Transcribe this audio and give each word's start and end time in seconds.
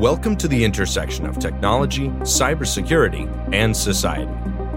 Welcome 0.00 0.36
to 0.36 0.48
the 0.48 0.64
intersection 0.64 1.26
of 1.26 1.38
technology, 1.38 2.08
cybersecurity, 2.20 3.54
and 3.54 3.76
society. 3.76 4.32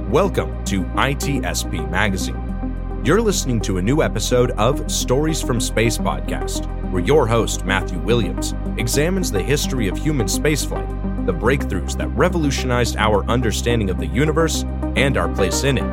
Welcome 0.09 0.63
to 0.65 0.83
ITSP 0.83 1.89
Magazine. 1.89 3.01
You're 3.05 3.21
listening 3.21 3.59
to 3.61 3.77
a 3.77 3.81
new 3.81 4.01
episode 4.01 4.51
of 4.51 4.91
Stories 4.91 5.41
from 5.41 5.59
Space 5.59 5.97
podcast, 5.97 6.65
where 6.91 7.01
your 7.01 7.25
host, 7.25 7.65
Matthew 7.65 7.99
Williams, 7.99 8.53
examines 8.77 9.31
the 9.31 9.41
history 9.41 9.87
of 9.87 9.97
human 9.97 10.27
spaceflight, 10.27 11.02
the 11.25 11.33
breakthroughs 11.33 11.97
that 11.97 12.07
revolutionized 12.09 12.97
our 12.97 13.23
understanding 13.29 13.89
of 13.89 13.97
the 13.97 14.07
universe 14.07 14.63
and 14.95 15.17
our 15.17 15.29
place 15.29 15.63
in 15.63 15.77
it, 15.77 15.83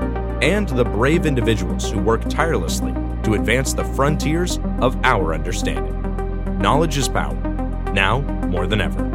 and 0.43 0.69
the 0.71 0.85
brave 0.85 1.27
individuals 1.27 1.91
who 1.91 1.99
work 1.99 2.29
tirelessly 2.29 2.93
to 3.23 3.35
advance 3.35 3.73
the 3.73 3.85
frontiers 3.85 4.59
of 4.81 4.97
our 5.05 5.35
understanding. 5.35 5.97
Knowledge 6.59 6.99
is 6.99 7.09
power, 7.09 7.35
now 7.93 8.21
more 8.49 8.67
than 8.67 8.81
ever. 8.81 9.07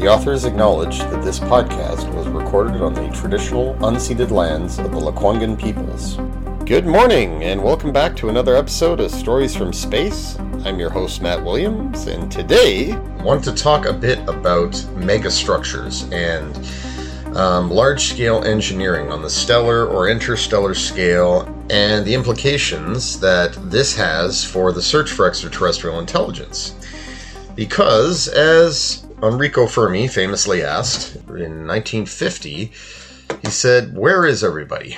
The 0.00 0.08
authors 0.08 0.46
acknowledge 0.46 0.98
that 1.00 1.22
this 1.22 1.38
podcast 1.38 2.10
was 2.14 2.26
recorded 2.28 2.80
on 2.80 2.94
the 2.94 3.08
traditional 3.10 3.74
unceded 3.76 4.30
lands 4.30 4.78
of 4.78 4.92
the 4.92 4.98
Lekwungen 4.98 5.58
peoples. 5.60 6.18
Good 6.70 6.86
morning, 6.86 7.42
and 7.42 7.60
welcome 7.60 7.92
back 7.92 8.14
to 8.14 8.28
another 8.28 8.54
episode 8.54 9.00
of 9.00 9.10
Stories 9.10 9.56
from 9.56 9.72
Space. 9.72 10.38
I'm 10.64 10.78
your 10.78 10.88
host, 10.88 11.20
Matt 11.20 11.42
Williams, 11.42 12.06
and 12.06 12.30
today 12.30 12.92
I 12.92 13.22
want 13.24 13.42
to 13.42 13.52
talk 13.52 13.86
a 13.86 13.92
bit 13.92 14.20
about 14.28 14.70
megastructures 14.94 16.08
and 16.12 17.36
um, 17.36 17.72
large 17.72 18.04
scale 18.04 18.44
engineering 18.44 19.10
on 19.10 19.20
the 19.20 19.28
stellar 19.28 19.88
or 19.88 20.08
interstellar 20.08 20.74
scale 20.74 21.42
and 21.70 22.06
the 22.06 22.14
implications 22.14 23.18
that 23.18 23.52
this 23.68 23.96
has 23.96 24.44
for 24.44 24.70
the 24.70 24.80
search 24.80 25.10
for 25.10 25.26
extraterrestrial 25.26 25.98
intelligence. 25.98 26.76
Because, 27.56 28.28
as 28.28 29.04
Enrico 29.24 29.66
Fermi 29.66 30.06
famously 30.06 30.62
asked 30.62 31.16
in 31.16 31.66
1950, 31.66 32.70
he 33.42 33.50
said, 33.50 33.96
Where 33.96 34.24
is 34.24 34.44
everybody? 34.44 34.96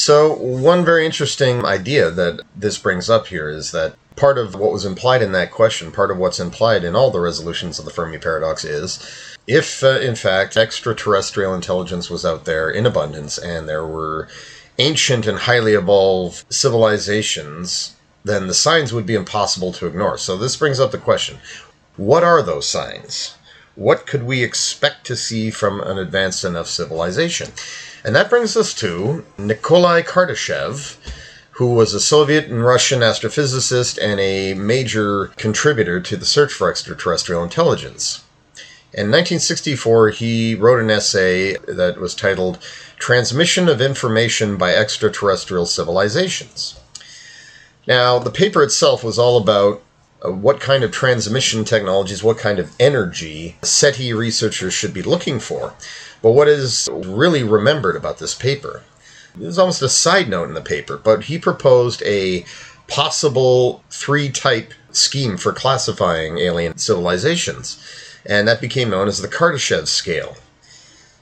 So, 0.00 0.32
one 0.32 0.82
very 0.82 1.04
interesting 1.04 1.62
idea 1.66 2.10
that 2.10 2.40
this 2.56 2.78
brings 2.78 3.10
up 3.10 3.26
here 3.26 3.50
is 3.50 3.70
that 3.72 3.96
part 4.16 4.38
of 4.38 4.54
what 4.54 4.72
was 4.72 4.86
implied 4.86 5.20
in 5.20 5.32
that 5.32 5.50
question, 5.50 5.92
part 5.92 6.10
of 6.10 6.16
what's 6.16 6.40
implied 6.40 6.84
in 6.84 6.96
all 6.96 7.10
the 7.10 7.20
resolutions 7.20 7.78
of 7.78 7.84
the 7.84 7.90
Fermi 7.90 8.16
paradox 8.16 8.64
is 8.64 8.98
if, 9.46 9.84
uh, 9.84 10.00
in 10.00 10.14
fact, 10.14 10.56
extraterrestrial 10.56 11.52
intelligence 11.52 12.08
was 12.08 12.24
out 12.24 12.46
there 12.46 12.70
in 12.70 12.86
abundance 12.86 13.36
and 13.36 13.68
there 13.68 13.86
were 13.86 14.26
ancient 14.78 15.26
and 15.26 15.40
highly 15.40 15.74
evolved 15.74 16.46
civilizations, 16.48 17.94
then 18.24 18.46
the 18.46 18.54
signs 18.54 18.94
would 18.94 19.04
be 19.04 19.14
impossible 19.14 19.70
to 19.70 19.86
ignore. 19.86 20.16
So, 20.16 20.34
this 20.34 20.56
brings 20.56 20.80
up 20.80 20.92
the 20.92 20.96
question 20.96 21.36
what 21.98 22.24
are 22.24 22.40
those 22.40 22.66
signs? 22.66 23.34
What 23.74 24.06
could 24.06 24.22
we 24.22 24.42
expect 24.42 25.04
to 25.08 25.14
see 25.14 25.50
from 25.50 25.82
an 25.82 25.98
advanced 25.98 26.42
enough 26.42 26.68
civilization? 26.68 27.52
And 28.04 28.16
that 28.16 28.30
brings 28.30 28.56
us 28.56 28.72
to 28.74 29.24
Nikolai 29.36 30.02
Kardashev, 30.02 30.96
who 31.52 31.74
was 31.74 31.92
a 31.92 32.00
Soviet 32.00 32.46
and 32.46 32.64
Russian 32.64 33.00
astrophysicist 33.00 33.98
and 34.00 34.18
a 34.18 34.54
major 34.54 35.26
contributor 35.36 36.00
to 36.00 36.16
the 36.16 36.24
search 36.24 36.52
for 36.52 36.70
extraterrestrial 36.70 37.44
intelligence. 37.44 38.24
In 38.92 39.10
1964, 39.10 40.10
he 40.10 40.54
wrote 40.54 40.80
an 40.80 40.90
essay 40.90 41.56
that 41.68 42.00
was 42.00 42.14
titled 42.14 42.58
Transmission 42.98 43.68
of 43.68 43.80
Information 43.80 44.56
by 44.56 44.74
Extraterrestrial 44.74 45.66
Civilizations. 45.66 46.80
Now, 47.86 48.18
the 48.18 48.30
paper 48.30 48.62
itself 48.62 49.04
was 49.04 49.18
all 49.18 49.36
about 49.36 49.82
uh, 50.24 50.30
what 50.30 50.60
kind 50.60 50.84
of 50.84 50.92
transmission 50.92 51.64
technologies, 51.64 52.22
what 52.22 52.38
kind 52.38 52.58
of 52.58 52.74
energy 52.78 53.56
SETI 53.62 54.12
researchers 54.12 54.74
should 54.74 54.92
be 54.92 55.02
looking 55.02 55.40
for. 55.40 55.74
But 56.22 56.32
what 56.32 56.48
is 56.48 56.88
really 56.92 57.42
remembered 57.42 57.96
about 57.96 58.18
this 58.18 58.34
paper 58.34 58.82
is 59.40 59.58
almost 59.58 59.82
a 59.82 59.88
side 59.88 60.28
note 60.28 60.48
in 60.48 60.54
the 60.54 60.60
paper, 60.60 60.98
but 60.98 61.24
he 61.24 61.38
proposed 61.38 62.02
a 62.04 62.44
possible 62.86 63.82
three 63.90 64.28
type 64.28 64.74
scheme 64.92 65.36
for 65.36 65.52
classifying 65.52 66.38
alien 66.38 66.76
civilizations, 66.76 67.82
and 68.26 68.46
that 68.48 68.60
became 68.60 68.90
known 68.90 69.08
as 69.08 69.22
the 69.22 69.28
Kardashev 69.28 69.86
scale. 69.86 70.36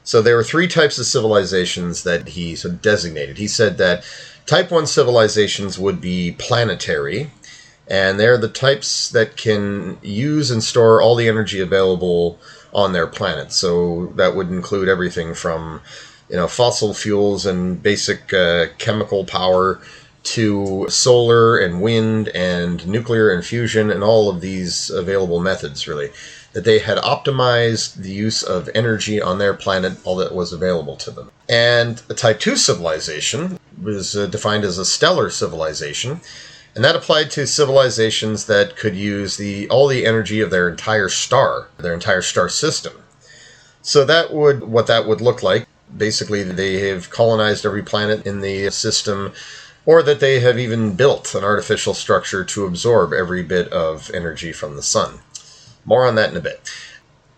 So 0.02 0.22
there 0.22 0.36
were 0.36 0.42
three 0.42 0.68
types 0.68 0.98
of 0.98 1.04
civilizations 1.04 2.02
that 2.04 2.28
he 2.28 2.56
sort 2.56 2.74
of 2.74 2.82
designated. 2.82 3.36
He 3.36 3.46
said 3.46 3.76
that 3.76 4.04
type 4.46 4.70
1 4.70 4.86
civilizations 4.86 5.78
would 5.78 6.00
be 6.00 6.32
planetary, 6.38 7.30
and 7.88 8.20
they're 8.20 8.38
the 8.38 8.48
types 8.48 9.10
that 9.10 9.36
can 9.36 9.98
use 10.02 10.50
and 10.50 10.62
store 10.62 11.00
all 11.00 11.16
the 11.16 11.28
energy 11.28 11.60
available 11.60 12.38
on 12.72 12.92
their 12.92 13.06
planet. 13.06 13.52
So 13.52 14.06
that 14.16 14.36
would 14.36 14.48
include 14.48 14.88
everything 14.88 15.34
from 15.34 15.80
you 16.28 16.36
know 16.36 16.48
fossil 16.48 16.94
fuels 16.94 17.46
and 17.46 17.82
basic 17.82 18.32
uh, 18.32 18.66
chemical 18.78 19.24
power 19.24 19.80
to 20.24 20.86
solar 20.90 21.56
and 21.56 21.80
wind 21.80 22.28
and 22.28 22.86
nuclear 22.86 23.30
and 23.30 23.44
fusion 23.44 23.90
and 23.90 24.02
all 24.02 24.28
of 24.28 24.40
these 24.40 24.90
available 24.90 25.40
methods 25.40 25.88
really 25.88 26.10
that 26.52 26.64
they 26.64 26.80
had 26.80 26.98
optimized 26.98 27.94
the 27.94 28.10
use 28.10 28.42
of 28.42 28.68
energy 28.74 29.22
on 29.22 29.38
their 29.38 29.54
planet 29.54 29.96
all 30.04 30.16
that 30.16 30.34
was 30.34 30.52
available 30.52 30.96
to 30.96 31.10
them 31.10 31.30
and 31.48 32.02
a 32.10 32.14
type 32.14 32.40
2 32.40 32.56
civilization 32.56 33.58
was 33.80 34.16
uh, 34.16 34.26
defined 34.26 34.64
as 34.64 34.76
a 34.76 34.84
stellar 34.84 35.30
civilization 35.30 36.20
and 36.78 36.84
that 36.84 36.94
applied 36.94 37.28
to 37.28 37.44
civilizations 37.44 38.46
that 38.46 38.76
could 38.76 38.94
use 38.94 39.36
the 39.36 39.68
all 39.68 39.88
the 39.88 40.06
energy 40.06 40.40
of 40.40 40.50
their 40.50 40.68
entire 40.68 41.08
star, 41.08 41.66
their 41.76 41.92
entire 41.92 42.22
star 42.22 42.48
system. 42.48 43.02
So 43.82 44.04
that 44.04 44.32
would 44.32 44.62
what 44.62 44.86
that 44.86 45.04
would 45.04 45.20
look 45.20 45.42
like. 45.42 45.66
Basically, 45.96 46.44
they 46.44 46.88
have 46.88 47.10
colonized 47.10 47.66
every 47.66 47.82
planet 47.82 48.24
in 48.24 48.42
the 48.42 48.70
system, 48.70 49.32
or 49.86 50.04
that 50.04 50.20
they 50.20 50.38
have 50.38 50.56
even 50.56 50.94
built 50.94 51.34
an 51.34 51.42
artificial 51.42 51.94
structure 51.94 52.44
to 52.44 52.66
absorb 52.66 53.12
every 53.12 53.42
bit 53.42 53.66
of 53.72 54.08
energy 54.14 54.52
from 54.52 54.76
the 54.76 54.82
sun. 54.84 55.18
More 55.84 56.06
on 56.06 56.14
that 56.14 56.30
in 56.30 56.36
a 56.36 56.40
bit. 56.40 56.60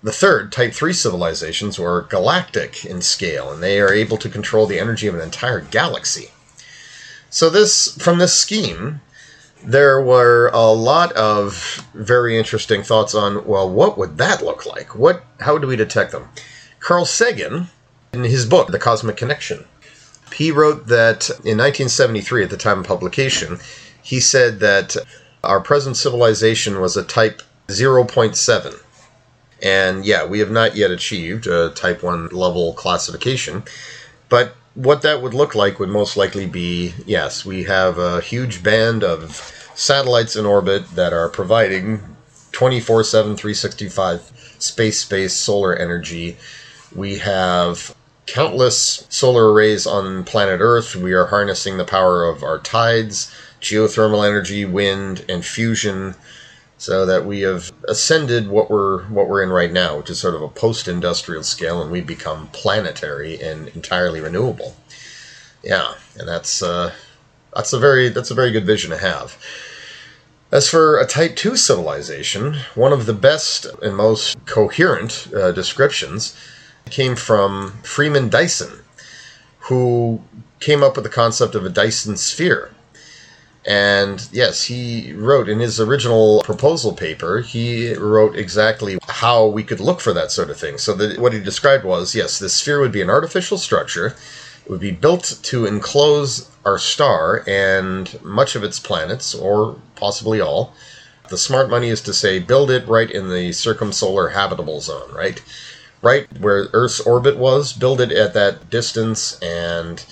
The 0.02 0.12
third, 0.12 0.52
Type 0.52 0.74
3 0.74 0.92
civilizations, 0.92 1.78
were 1.78 2.02
galactic 2.10 2.84
in 2.84 3.00
scale, 3.00 3.50
and 3.50 3.62
they 3.62 3.80
are 3.80 3.90
able 3.90 4.18
to 4.18 4.28
control 4.28 4.66
the 4.66 4.78
energy 4.78 5.06
of 5.06 5.14
an 5.14 5.22
entire 5.22 5.62
galaxy. 5.62 6.28
So 7.30 7.48
this, 7.48 7.96
from 7.96 8.18
this 8.18 8.34
scheme, 8.34 9.00
there 9.62 10.00
were 10.00 10.50
a 10.52 10.70
lot 10.72 11.12
of 11.12 11.86
very 11.94 12.38
interesting 12.38 12.82
thoughts 12.82 13.14
on 13.14 13.46
well 13.46 13.68
what 13.70 13.98
would 13.98 14.18
that 14.18 14.42
look 14.42 14.66
like? 14.66 14.94
What 14.94 15.22
how 15.40 15.58
do 15.58 15.66
we 15.66 15.76
detect 15.76 16.12
them? 16.12 16.28
Carl 16.80 17.04
sagan 17.04 17.68
in 18.12 18.24
his 18.24 18.46
book 18.46 18.68
the 18.68 18.78
cosmic 18.78 19.16
connection 19.16 19.64
he 20.34 20.50
wrote 20.50 20.86
that 20.86 21.28
in 21.44 21.58
1973 21.58 22.44
at 22.44 22.50
the 22.50 22.56
time 22.56 22.80
of 22.80 22.86
publication 22.86 23.58
he 24.02 24.20
said 24.20 24.60
that 24.60 24.96
our 25.44 25.60
present 25.60 25.96
civilization 25.96 26.80
was 26.80 26.96
a 26.96 27.04
type 27.04 27.42
0.7 27.68 28.82
and 29.62 30.04
yeah 30.04 30.24
we 30.24 30.38
have 30.38 30.50
not 30.50 30.76
yet 30.76 30.90
achieved 30.90 31.46
a 31.46 31.70
type 31.70 32.02
1 32.02 32.28
level 32.28 32.72
classification 32.74 33.62
but 34.28 34.54
what 34.84 35.02
that 35.02 35.20
would 35.20 35.34
look 35.34 35.54
like 35.54 35.78
would 35.78 35.90
most 35.90 36.16
likely 36.16 36.46
be 36.46 36.94
yes, 37.04 37.44
we 37.44 37.64
have 37.64 37.98
a 37.98 38.20
huge 38.22 38.62
band 38.62 39.04
of 39.04 39.36
satellites 39.74 40.36
in 40.36 40.46
orbit 40.46 40.88
that 40.94 41.12
are 41.12 41.28
providing 41.28 42.00
24 42.52 43.04
7, 43.04 43.36
365 43.36 44.54
space 44.58 45.00
space 45.00 45.34
solar 45.34 45.76
energy. 45.76 46.38
We 46.94 47.18
have 47.18 47.94
countless 48.24 49.06
solar 49.10 49.52
arrays 49.52 49.86
on 49.86 50.24
planet 50.24 50.60
Earth. 50.62 50.96
We 50.96 51.12
are 51.12 51.26
harnessing 51.26 51.76
the 51.76 51.84
power 51.84 52.24
of 52.24 52.42
our 52.42 52.58
tides, 52.58 53.34
geothermal 53.60 54.26
energy, 54.26 54.64
wind, 54.64 55.26
and 55.28 55.44
fusion 55.44 56.14
so 56.80 57.04
that 57.04 57.26
we 57.26 57.42
have 57.42 57.70
ascended 57.88 58.48
what 58.48 58.70
we're 58.70 59.04
what 59.08 59.28
we're 59.28 59.42
in 59.42 59.50
right 59.50 59.70
now, 59.70 59.98
which 59.98 60.08
is 60.08 60.18
sort 60.18 60.34
of 60.34 60.40
a 60.40 60.48
post-industrial 60.48 61.42
scale, 61.42 61.82
and 61.82 61.92
we've 61.92 62.06
become 62.06 62.48
planetary 62.52 63.38
and 63.38 63.68
entirely 63.68 64.18
renewable. 64.18 64.74
Yeah, 65.62 65.92
and 66.18 66.26
that's 66.26 66.62
uh, 66.62 66.94
that's 67.54 67.74
a 67.74 67.78
very 67.78 68.08
that's 68.08 68.30
a 68.30 68.34
very 68.34 68.50
good 68.50 68.64
vision 68.64 68.90
to 68.92 68.96
have. 68.96 69.36
As 70.50 70.70
for 70.70 70.98
a 70.98 71.06
Type 71.06 71.36
2 71.36 71.54
civilization, 71.54 72.56
one 72.74 72.94
of 72.94 73.04
the 73.04 73.12
best 73.12 73.66
and 73.82 73.94
most 73.94 74.42
coherent 74.46 75.28
uh, 75.34 75.52
descriptions 75.52 76.34
came 76.88 77.14
from 77.14 77.72
Freeman 77.82 78.30
Dyson, 78.30 78.80
who 79.68 80.22
came 80.60 80.82
up 80.82 80.96
with 80.96 81.04
the 81.04 81.10
concept 81.10 81.54
of 81.54 81.66
a 81.66 81.68
Dyson 81.68 82.16
sphere. 82.16 82.70
And 83.70 84.28
yes, 84.32 84.64
he 84.64 85.12
wrote 85.12 85.48
in 85.48 85.60
his 85.60 85.78
original 85.78 86.42
proposal 86.42 86.92
paper, 86.92 87.40
he 87.40 87.94
wrote 87.94 88.34
exactly 88.34 88.98
how 89.06 89.46
we 89.46 89.62
could 89.62 89.78
look 89.78 90.00
for 90.00 90.12
that 90.12 90.32
sort 90.32 90.50
of 90.50 90.56
thing. 90.56 90.76
So 90.76 90.96
what 91.20 91.32
he 91.32 91.38
described 91.38 91.84
was 91.84 92.12
yes, 92.12 92.40
the 92.40 92.48
sphere 92.48 92.80
would 92.80 92.90
be 92.90 93.00
an 93.00 93.08
artificial 93.08 93.58
structure. 93.58 94.16
It 94.64 94.70
would 94.70 94.80
be 94.80 94.90
built 94.90 95.38
to 95.42 95.66
enclose 95.66 96.50
our 96.64 96.78
star 96.78 97.44
and 97.46 98.20
much 98.24 98.56
of 98.56 98.64
its 98.64 98.80
planets, 98.80 99.36
or 99.36 99.76
possibly 99.94 100.40
all. 100.40 100.74
The 101.28 101.38
smart 101.38 101.70
money 101.70 101.90
is 101.90 102.00
to 102.00 102.12
say 102.12 102.40
build 102.40 102.72
it 102.72 102.88
right 102.88 103.08
in 103.08 103.30
the 103.30 103.52
circumsolar 103.52 104.30
habitable 104.30 104.80
zone, 104.80 105.14
right? 105.14 105.40
Right 106.02 106.26
where 106.40 106.66
Earth's 106.72 106.98
orbit 106.98 107.36
was, 107.36 107.72
build 107.72 108.00
it 108.00 108.10
at 108.10 108.34
that 108.34 108.68
distance 108.68 109.38
and 109.40 110.04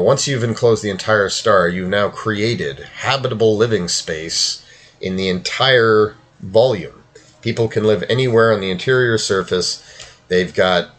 once 0.00 0.28
you've 0.28 0.44
enclosed 0.44 0.82
the 0.82 0.90
entire 0.90 1.28
star, 1.28 1.68
you've 1.68 1.88
now 1.88 2.08
created 2.08 2.78
habitable 2.80 3.56
living 3.56 3.88
space 3.88 4.64
in 5.00 5.16
the 5.16 5.28
entire 5.28 6.14
volume. 6.40 7.02
People 7.42 7.68
can 7.68 7.84
live 7.84 8.04
anywhere 8.08 8.52
on 8.52 8.60
the 8.60 8.70
interior 8.70 9.18
surface. 9.18 9.82
They've 10.28 10.54
got 10.54 10.90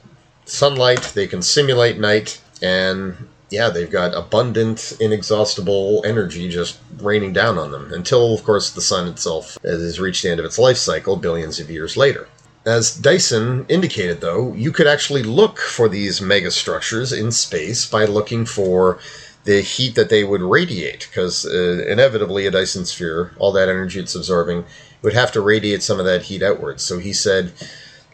sunlight, 0.45 1.13
they 1.15 1.27
can 1.27 1.41
simulate 1.41 1.97
night, 1.97 2.41
and 2.61 3.29
yeah, 3.49 3.69
they've 3.69 3.89
got 3.89 4.15
abundant, 4.15 4.97
inexhaustible 4.99 6.03
energy 6.05 6.49
just 6.49 6.79
raining 6.99 7.33
down 7.33 7.57
on 7.57 7.71
them 7.71 7.93
until, 7.93 8.33
of 8.33 8.43
course, 8.43 8.71
the 8.71 8.81
sun 8.81 9.07
itself 9.07 9.57
has 9.63 9.99
reached 9.99 10.23
the 10.23 10.31
end 10.31 10.39
of 10.39 10.45
its 10.45 10.57
life 10.59 10.77
cycle 10.77 11.15
billions 11.15 11.59
of 11.59 11.69
years 11.69 11.95
later. 11.95 12.27
As 12.65 12.95
Dyson 12.95 13.65
indicated, 13.67 14.21
though, 14.21 14.53
you 14.53 14.71
could 14.71 14.87
actually 14.87 15.23
look 15.23 15.59
for 15.59 15.89
these 15.89 16.21
megastructures 16.21 17.17
in 17.17 17.31
space 17.31 17.85
by 17.85 18.05
looking 18.05 18.45
for 18.45 18.99
the 19.43 19.59
heat 19.59 19.95
that 19.95 20.09
they 20.09 20.23
would 20.23 20.41
radiate, 20.41 21.07
because 21.09 21.45
uh, 21.45 21.85
inevitably 21.85 22.45
a 22.47 22.51
Dyson 22.51 22.85
sphere, 22.85 23.33
all 23.37 23.51
that 23.51 23.67
energy 23.67 23.99
it's 23.99 24.15
absorbing, 24.15 24.63
would 25.01 25.13
have 25.13 25.33
to 25.33 25.41
radiate 25.41 25.83
some 25.83 25.99
of 25.99 26.05
that 26.05 26.23
heat 26.23 26.41
outwards. 26.41 26.83
So 26.83 26.99
he 26.99 27.11
said, 27.11 27.51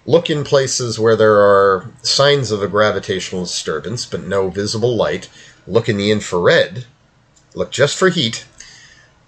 look 0.07 0.31
in 0.31 0.43
places 0.43 0.97
where 0.97 1.15
there 1.15 1.35
are 1.35 1.91
signs 2.01 2.49
of 2.49 2.63
a 2.63 2.67
gravitational 2.67 3.43
disturbance, 3.43 4.07
but 4.07 4.23
no 4.23 4.49
visible 4.49 4.95
light. 4.95 5.29
Look 5.67 5.87
in 5.87 5.97
the 5.97 6.09
infrared, 6.09 6.85
look 7.53 7.69
just 7.71 7.95
for 7.95 8.09
heat, 8.09 8.45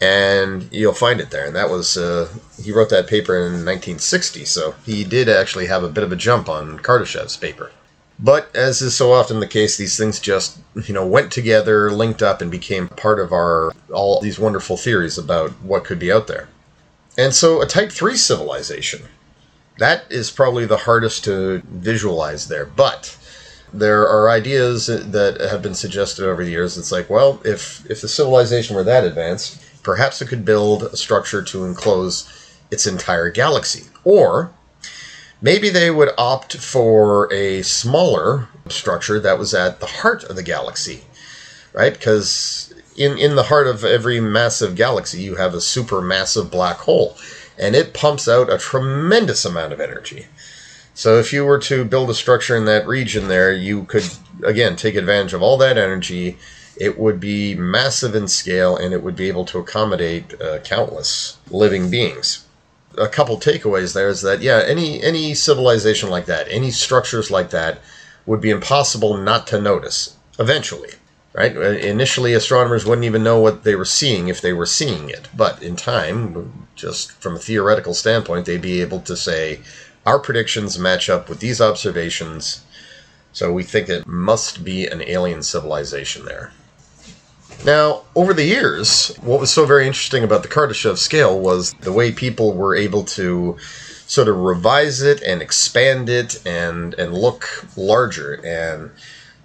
and 0.02 0.68
you'll 0.72 0.94
find 0.94 1.22
it 1.22 1.30
there. 1.30 1.46
And 1.46 1.56
that 1.56 1.70
was 1.70 1.96
uh, 1.96 2.28
he 2.62 2.72
wrote 2.72 2.90
that 2.90 3.08
paper 3.08 3.38
in 3.38 3.64
1960, 3.66 4.46
so 4.46 4.74
he 4.84 5.04
did 5.04 5.30
actually 5.30 5.68
have 5.68 5.84
a 5.84 5.90
bit 5.90 6.04
of 6.04 6.12
a 6.12 6.16
jump 6.16 6.50
on 6.50 6.80
Kardashev's 6.80 7.38
paper. 7.38 7.72
But 8.20 8.54
as 8.56 8.82
is 8.82 8.96
so 8.96 9.14
often 9.14 9.40
the 9.40 9.48
case, 9.48 9.78
these 9.78 9.98
things 9.98 10.20
just 10.20 10.58
you 10.88 10.94
know 10.94 11.06
went 11.06 11.32
together, 11.32 11.92
linked 11.92 12.24
up, 12.24 12.42
and 12.42 12.52
became 12.52 12.88
part 12.88 13.20
of 13.20 13.32
our 13.32 13.74
all 13.94 14.20
these 14.20 14.40
wonderful 14.40 14.76
theories 14.76 15.18
about 15.18 15.52
what 15.62 15.86
could 15.86 16.00
be 16.00 16.12
out 16.12 16.28
there. 16.28 16.50
And 17.18 17.34
so 17.34 17.62
a 17.62 17.68
Type 17.68 17.92
Three 17.92 18.18
civilization, 18.18 19.04
that 19.78 20.06
is 20.10 20.32
probably 20.32 20.66
the 20.66 20.78
hardest 20.78 21.24
to 21.26 21.62
visualize 21.70 22.48
there, 22.48 22.66
but 22.66 23.18
there 23.74 24.08
are 24.08 24.30
ideas 24.30 24.88
that 24.88 25.38
have 25.50 25.62
been 25.62 25.76
suggested 25.76 26.28
over 26.28 26.44
the 26.44 26.52
years. 26.52 26.78
It's 26.78 26.92
like, 26.92 27.10
well, 27.10 27.40
if 27.46 27.86
if 27.90 28.02
the 28.02 28.08
civilization 28.08 28.76
were 28.76 28.84
that 28.84 29.04
advanced, 29.04 29.62
Perhaps 29.84 30.22
it 30.22 30.28
could 30.28 30.46
build 30.46 30.84
a 30.84 30.98
structure 30.98 31.42
to 31.42 31.66
enclose 31.66 32.58
its 32.70 32.88
entire 32.88 33.30
galaxy. 33.30 33.86
Or 34.04 34.52
maybe 35.42 35.70
they 35.70 35.92
would 35.92 36.12
opt 36.18 36.58
for 36.58 37.32
a 37.34 37.62
smaller 37.64 38.48
structure 38.70 39.20
that 39.20 39.40
was 39.40 39.54
at 39.54 39.80
the 39.80 39.88
heart 39.88 40.24
of 40.24 40.36
the 40.36 40.44
galaxy, 40.44 41.04
right? 41.74 41.94
Because 41.94 42.74
in, 42.96 43.18
in 43.18 43.36
the 43.36 43.44
heart 43.44 43.68
of 43.68 43.84
every 43.84 44.20
massive 44.20 44.76
galaxy, 44.76 45.22
you 45.22 45.36
have 45.36 45.54
a 45.54 45.58
supermassive 45.58 46.52
black 46.52 46.78
hole, 46.78 47.18
and 47.58 47.76
it 47.76 47.94
pumps 47.94 48.28
out 48.28 48.52
a 48.52 48.58
tremendous 48.58 49.46
amount 49.46 49.74
of 49.74 49.82
energy. 49.82 50.28
So 50.94 51.18
if 51.18 51.32
you 51.34 51.46
were 51.46 51.60
to 51.60 51.86
build 51.86 52.10
a 52.10 52.14
structure 52.14 52.56
in 52.56 52.66
that 52.66 52.88
region 52.88 53.28
there, 53.28 53.52
you 53.54 53.86
could, 53.86 54.08
again, 54.44 54.76
take 54.76 54.96
advantage 54.96 55.34
of 55.34 55.42
all 55.42 55.58
that 55.58 55.78
energy 55.78 56.38
it 56.78 56.98
would 56.98 57.20
be 57.20 57.56
massive 57.56 58.16
in 58.16 58.28
scale 58.28 58.76
and 58.76 58.94
it 58.94 59.04
would 59.04 59.16
be 59.16 59.28
able 59.28 59.46
to 59.46 59.60
accommodate 59.60 60.40
uh, 60.42 60.60
countless 60.60 61.38
living 61.50 61.90
beings. 61.90 62.46
A 62.98 63.08
couple 63.08 63.38
takeaways 63.38 63.94
there 63.94 64.10
is 64.10 64.22
that 64.22 64.42
yeah, 64.42 64.64
any 64.66 65.02
any 65.02 65.34
civilization 65.34 66.10
like 66.10 66.26
that, 66.26 66.48
any 66.50 66.72
structures 66.72 67.32
like 67.32 67.52
that, 67.52 67.80
would 68.26 68.42
be 68.42 68.50
impossible 68.50 69.18
not 69.18 69.48
to 69.48 69.62
notice 69.62 70.18
eventually. 70.40 70.92
Right? 71.34 71.56
Uh, 71.56 71.62
initially, 71.62 72.34
astronomers 72.34 72.86
wouldn't 72.86 73.06
even 73.06 73.24
know 73.24 73.40
what 73.40 73.64
they 73.64 73.76
were 73.76 73.86
seeing 73.86 74.28
if 74.28 74.42
they 74.42 74.52
were 74.52 74.66
seeing 74.66 75.10
it. 75.10 75.30
But 75.36 75.64
in 75.64 75.78
time, 75.78 76.68
just 76.76 77.14
from 77.14 77.38
a 77.38 77.40
theoretical 77.40 77.94
standpoint, 77.94 78.46
they'd 78.46 78.62
be 78.62 78.82
able 78.82 79.00
to 79.02 79.16
say, 79.16 79.62
our 80.06 80.20
predictions 80.20 80.78
match 80.78 81.10
up 81.10 81.30
with 81.30 81.40
these 81.40 81.62
observations. 81.62 82.66
So 83.32 83.54
we 83.54 83.64
think 83.64 83.88
it 83.88 84.06
must 84.06 84.66
be 84.66 84.88
an 84.88 85.02
alien 85.04 85.42
civilization 85.42 86.26
there. 86.26 86.52
Now, 87.64 88.02
over 88.16 88.34
the 88.34 88.44
years, 88.44 89.16
what 89.22 89.40
was 89.40 89.54
so 89.54 89.68
very 89.68 89.86
interesting 89.86 90.24
about 90.24 90.42
the 90.42 90.50
Kardashev 90.50 90.98
scale 90.98 91.40
was 91.40 91.74
the 91.82 91.92
way 91.92 92.12
people 92.12 92.54
were 92.54 92.76
able 92.76 93.04
to 93.04 93.56
sort 94.08 94.28
of 94.28 94.38
revise 94.38 95.02
it 95.04 95.22
and 95.22 95.42
expand 95.44 96.10
it 96.10 96.46
and 96.46 96.96
and 96.96 97.14
look 97.14 97.48
larger. 97.78 98.34
And 98.44 98.90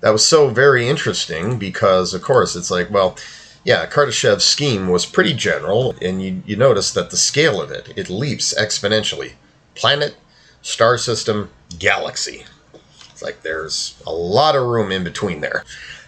that 0.01 0.11
was 0.11 0.27
so 0.27 0.49
very 0.49 0.89
interesting 0.89 1.59
because 1.59 2.15
of 2.15 2.23
course 2.23 2.57
it's 2.57 2.71
like 2.71 2.91
well 2.91 3.17
yeah 3.65 3.87
Kardashev's 3.87 4.45
scheme 4.45 4.89
was 4.89 5.05
pretty 5.05 5.35
general 5.35 5.95
and 6.01 6.23
you, 6.23 6.43
you 6.47 6.57
notice 6.57 6.93
that 6.93 7.11
the 7.11 7.17
scale 7.19 7.61
of 7.61 7.71
it 7.71 7.93
it 7.97 8.09
leaps 8.09 8.55
exponentially. 8.55 9.33
Planet 9.75 10.17
star 10.63 10.97
system 10.97 11.51
galaxy. 11.79 12.47
It's 13.13 13.23
like 13.23 13.43
there's 13.43 14.01
a 14.07 14.13
lot 14.13 14.57
of 14.57 14.67
room 14.67 14.91
in 14.91 15.05
between 15.05 15.43
there 15.43 15.65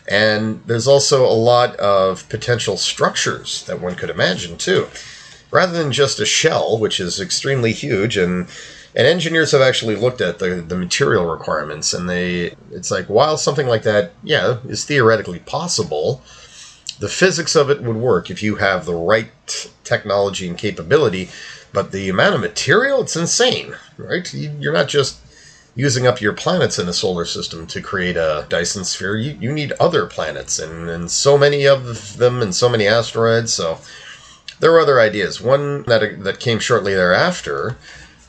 and 0.08 0.62
there's 0.64 0.88
also 0.88 1.25
a 1.25 1.32
lot 1.32 1.76
of 1.76 2.28
potential 2.31 2.76
structures 2.76 3.62
that 3.64 3.81
one 3.81 3.94
could 3.94 4.10
imagine 4.10 4.56
too. 4.56 4.88
Rather 5.50 5.72
than 5.72 5.93
just 5.93 6.20
a 6.20 6.26
shell, 6.26 6.78
which 6.78 6.99
is 6.99 7.20
extremely 7.20 7.72
huge 7.72 8.16
and 8.16 8.49
and 8.96 9.06
engineers 9.06 9.52
have 9.52 9.60
actually 9.60 9.94
looked 9.94 10.20
at 10.20 10.38
the, 10.38 10.56
the 10.66 10.76
material 10.76 11.26
requirements 11.26 11.93
and 11.93 12.08
they 12.08 12.55
it's 12.70 12.90
like 12.90 13.06
while 13.06 13.37
something 13.37 13.66
like 13.66 13.82
that, 13.82 14.12
yeah, 14.22 14.58
is 14.66 14.84
theoretically 14.84 15.40
possible, 15.40 16.22
the 16.99 17.08
physics 17.08 17.55
of 17.55 17.70
it 17.70 17.82
would 17.82 17.96
work 17.96 18.31
if 18.31 18.43
you 18.43 18.56
have 18.56 18.87
the 18.87 18.94
right 18.94 19.70
technology 19.84 20.49
and 20.49 20.58
capability, 20.58 21.29
but 21.72 21.93
the 21.93 22.08
amount 22.08 22.34
of 22.34 22.41
material, 22.41 23.03
it's 23.03 23.15
insane, 23.15 23.74
right? 23.98 24.32
You're 24.32 24.72
not 24.72 24.88
just 24.88 25.19
using 25.79 26.08
up 26.08 26.20
your 26.20 26.32
planets 26.32 26.77
in 26.81 26.89
a 26.89 26.93
solar 26.93 27.25
system 27.25 27.65
to 27.65 27.81
create 27.81 28.17
a 28.17 28.44
Dyson 28.49 28.85
sphere, 28.85 29.17
you, 29.17 29.39
you 29.41 29.53
need 29.53 29.73
other 29.79 30.06
planets 30.06 30.58
and, 30.58 30.91
and 30.91 31.08
so 31.08 31.39
many 31.39 31.69
of 31.69 32.17
them 32.17 32.43
and 32.43 32.53
so 32.53 32.69
many 32.69 32.89
asteroids. 32.89 33.53
So 33.53 33.79
there 34.58 34.73
were 34.73 34.81
other 34.81 35.01
ideas. 35.01 35.41
One 35.41 35.85
that, 35.85 36.25
that 36.25 36.41
came 36.41 36.58
shortly 36.58 36.94
thereafter 36.94 37.77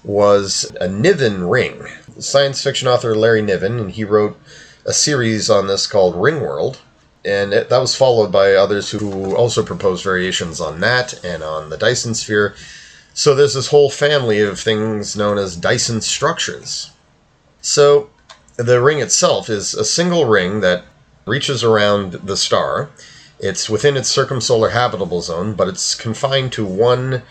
was 0.04 0.72
a 0.80 0.88
Niven 0.88 1.50
ring. 1.50 1.88
Science 2.20 2.62
fiction 2.64 2.88
author 2.88 3.16
Larry 3.16 3.42
Niven, 3.42 3.80
and 3.80 3.92
he 3.92 4.04
wrote 4.04 4.40
a 4.86 4.94
series 4.94 5.50
on 5.50 5.66
this 5.66 5.88
called 5.88 6.14
Ringworld. 6.14 6.78
And 7.26 7.52
it, 7.52 7.70
that 7.70 7.80
was 7.80 7.96
followed 7.96 8.32
by 8.32 8.54
others 8.54 8.92
who 8.92 9.36
also 9.36 9.66
proposed 9.66 10.04
variations 10.04 10.62
on 10.62 10.82
that 10.82 11.26
and 11.26 11.42
on 11.42 11.72
the 11.72 11.78
Dyson 11.78 12.14
sphere. 12.14 12.54
So 13.16 13.34
there's 13.34 13.56
this 13.56 13.68
whole 13.70 13.90
family 13.90 14.40
of 14.40 14.60
things 14.60 15.18
known 15.18 15.40
as 15.40 15.58
Dyson 15.58 16.02
structures. 16.02 16.92
So 17.62 18.10
the 18.58 18.82
ring 18.82 19.00
itself 19.00 19.50
is 19.50 19.74
a 19.74 19.86
single 19.86 20.26
ring 20.26 20.62
that 20.62 20.86
reaches 21.26 21.64
around 21.64 22.14
the 22.14 22.38
star. 22.38 22.90
It's 23.40 23.70
within 23.70 23.96
its 23.96 24.10
circumsolar 24.10 24.70
habitable 24.70 25.22
zone, 25.22 25.54
but 25.54 25.68
it's 25.68 25.96
confined 25.96 26.52
to 26.54 26.66
one 26.66 27.24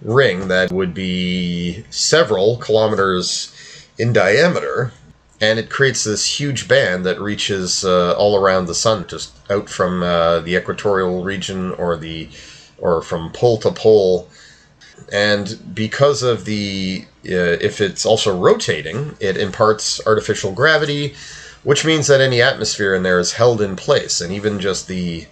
ring 0.00 0.48
that 0.48 0.70
would 0.70 0.94
be 0.94 1.84
several 1.90 2.58
kilometers 2.58 3.52
in 3.98 4.12
diameter, 4.12 4.92
and 5.40 5.58
it 5.58 5.70
creates 5.70 6.04
this 6.04 6.38
huge 6.38 6.68
band 6.68 7.04
that 7.04 7.20
reaches 7.20 7.84
uh, 7.84 8.12
all 8.12 8.36
around 8.36 8.66
the 8.66 8.74
sun, 8.74 9.06
just 9.08 9.34
out 9.50 9.68
from 9.68 10.02
uh, 10.04 10.38
the 10.40 10.54
equatorial 10.54 11.24
region 11.24 11.72
or 11.72 11.96
the 11.96 12.28
or 12.78 13.02
from 13.02 13.32
pole 13.32 13.58
to 13.58 13.72
pole 13.72 14.28
and 15.12 15.58
because 15.74 16.22
of 16.22 16.44
the 16.44 17.04
if 17.34 17.80
it's 17.80 18.06
also 18.06 18.36
rotating 18.36 19.16
it 19.20 19.36
imparts 19.36 20.04
artificial 20.06 20.52
gravity 20.52 21.14
which 21.64 21.84
means 21.84 22.06
that 22.06 22.20
any 22.20 22.40
atmosphere 22.40 22.94
in 22.94 23.02
there 23.02 23.18
is 23.18 23.32
held 23.32 23.60
in 23.60 23.76
place 23.76 24.20
and 24.20 24.32
even 24.32 24.60
just 24.60 24.88
the 24.88 25.26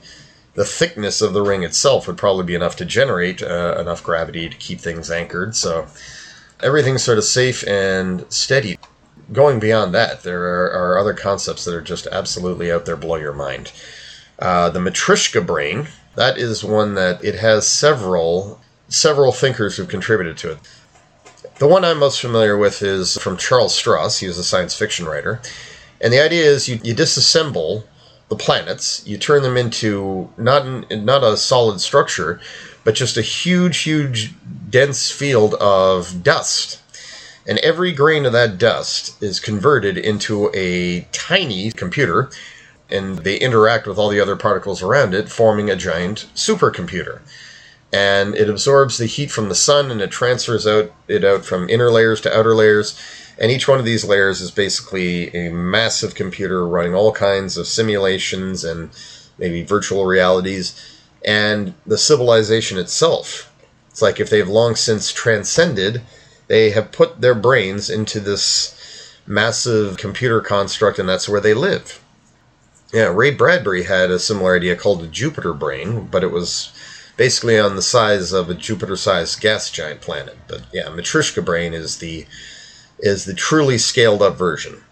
the 0.57 0.65
thickness 0.65 1.21
of 1.21 1.35
the 1.35 1.43
ring 1.43 1.63
itself 1.63 2.07
would 2.07 2.17
probably 2.17 2.45
be 2.45 2.55
enough 2.55 2.77
to 2.77 2.85
generate 2.85 3.43
uh, 3.43 3.77
enough 3.79 4.03
gravity 4.03 4.49
to 4.49 4.57
keep 4.57 4.81
things 4.81 5.11
anchored. 5.11 5.55
So 5.55 5.87
everything's 6.61 7.05
sort 7.05 7.19
of 7.19 7.25
safe 7.25 7.63
and 7.69 8.25
steady. 8.33 8.79
Going 9.33 9.61
beyond 9.61 9.95
that 9.95 10.23
there 10.23 10.43
are, 10.45 10.73
are 10.73 10.99
other 10.99 11.13
concepts 11.13 11.65
that 11.65 11.75
are 11.75 11.83
just 11.83 12.07
absolutely 12.07 12.73
out 12.73 12.87
there 12.87 12.97
blow 12.97 13.17
your 13.17 13.35
mind. 13.35 13.71
Uh, 14.39 14.71
the 14.71 14.81
matryoshka 14.81 15.47
brain 15.47 15.89
That 16.15 16.39
is 16.39 16.65
one 16.65 16.95
that 16.95 17.23
it 17.23 17.37
has 17.37 17.67
several 17.67 18.61
several 18.89 19.33
thinkers 19.33 19.77
who've 19.77 19.89
contributed 19.89 20.39
to 20.39 20.53
it. 20.53 20.59
The 21.59 21.67
one 21.67 21.85
I'm 21.85 21.99
most 21.99 22.21
familiar 22.21 22.57
with 22.57 22.83
is 22.83 23.17
from 23.17 23.37
Charles 23.37 23.75
Stross. 23.75 24.19
He 24.19 24.27
was 24.27 24.39
a 24.39 24.45
science 24.45 24.75
fiction 24.75 25.07
writer. 25.07 25.41
And 26.01 26.13
the 26.13 26.21
idea 26.21 26.45
is 26.45 26.69
you, 26.69 26.79
you 26.83 26.95
disassemble 26.95 27.85
the 28.29 28.37
planets, 28.37 29.07
you 29.07 29.17
turn 29.17 29.43
them 29.43 29.57
into 29.57 30.31
not, 30.37 30.91
not 30.91 31.25
a 31.25 31.37
solid 31.37 31.81
structure, 31.81 32.41
but 32.85 32.95
just 32.95 33.17
a 33.17 33.23
huge, 33.23 33.79
huge, 33.79 34.35
dense 34.69 35.11
field 35.11 35.55
of 35.55 36.23
dust. 36.23 36.81
And 37.47 37.59
every 37.59 37.93
grain 37.93 38.27
of 38.27 38.33
that 38.33 38.59
dust 38.59 39.23
is 39.23 39.41
converted 39.41 39.97
into 39.97 40.51
a 40.55 41.03
tiny 41.13 41.71
computer, 41.71 42.31
and 42.91 43.19
they 43.21 43.37
interact 43.37 43.87
with 43.87 43.99
all 43.99 44.09
the 44.09 44.21
other 44.21 44.37
particles 44.37 44.83
around 44.83 45.15
it, 45.15 45.31
forming 45.31 45.71
a 45.71 45.77
giant 45.77 46.27
supercomputer 46.35 47.21
and 47.97 48.35
it 48.35 48.51
absorbs 48.51 48.99
the 48.99 49.07
heat 49.07 49.31
from 49.31 49.49
the 49.49 49.55
sun 49.55 49.91
and 49.91 50.03
it 50.03 50.11
transfers 50.11 50.67
out 50.67 50.93
it 51.09 51.25
out 51.25 51.47
from 51.47 51.71
inner 51.71 51.91
layers 51.91 52.21
to 52.21 52.39
outer 52.39 52.55
layers. 52.55 52.99
And 53.39 53.51
each 53.51 53.69
one 53.69 53.79
of 53.79 53.87
these 53.87 54.05
layers 54.05 54.43
is 54.43 54.51
basically 54.51 55.35
a 55.35 55.51
massive 55.51 56.15
computer 56.15 56.67
running 56.67 56.95
all 56.95 57.13
kinds 57.13 57.57
of 57.57 57.67
simulations 57.67 58.65
and 58.65 58.91
maybe 59.39 59.63
virtual 59.63 60.05
realities. 60.05 60.79
And 61.25 61.73
the 61.87 61.97
civilization 61.97 62.77
itself 62.77 63.51
it's 63.89 64.03
like 64.03 64.21
if 64.21 64.29
they've 64.29 64.47
long 64.47 64.77
since 64.77 65.11
transcended 65.11 66.03
they 66.49 66.71
have 66.71 66.93
put 66.93 67.23
their 67.23 67.35
brains 67.35 67.89
into 67.89 68.21
this 68.21 68.75
massive 69.27 69.97
computer 69.97 70.43
construct 70.43 70.99
and 70.99 71.09
that's 71.09 71.31
where 71.31 71.41
they 71.41 71.55
live. 71.55 72.03
Yeah 72.93 73.11
ray 73.21 73.31
bradbury 73.31 73.85
had 73.85 74.11
a 74.11 74.19
similar 74.19 74.55
idea 74.57 74.77
called 74.77 75.01
the 75.01 75.07
jupiter 75.07 75.55
brain 75.55 76.09
but 76.11 76.23
it 76.23 76.31
was 76.31 76.73
basically 77.17 77.59
on 77.59 77.77
the 77.77 77.83
size 77.83 78.33
of 78.33 78.51
a 78.51 78.55
Jupiter-sized 78.55 79.41
gas 79.41 79.71
giant 79.71 80.01
planet. 80.01 80.37
But 80.49 80.63
yeah, 80.73 80.87
Matryoshka 80.87 81.45
Brain 81.45 81.75
is 81.75 81.99
the 81.99 82.27
is 82.99 83.25
the 83.25 83.35
truly 83.35 83.79
scaled 83.79 84.23
up 84.23 84.37
version. 84.37 84.83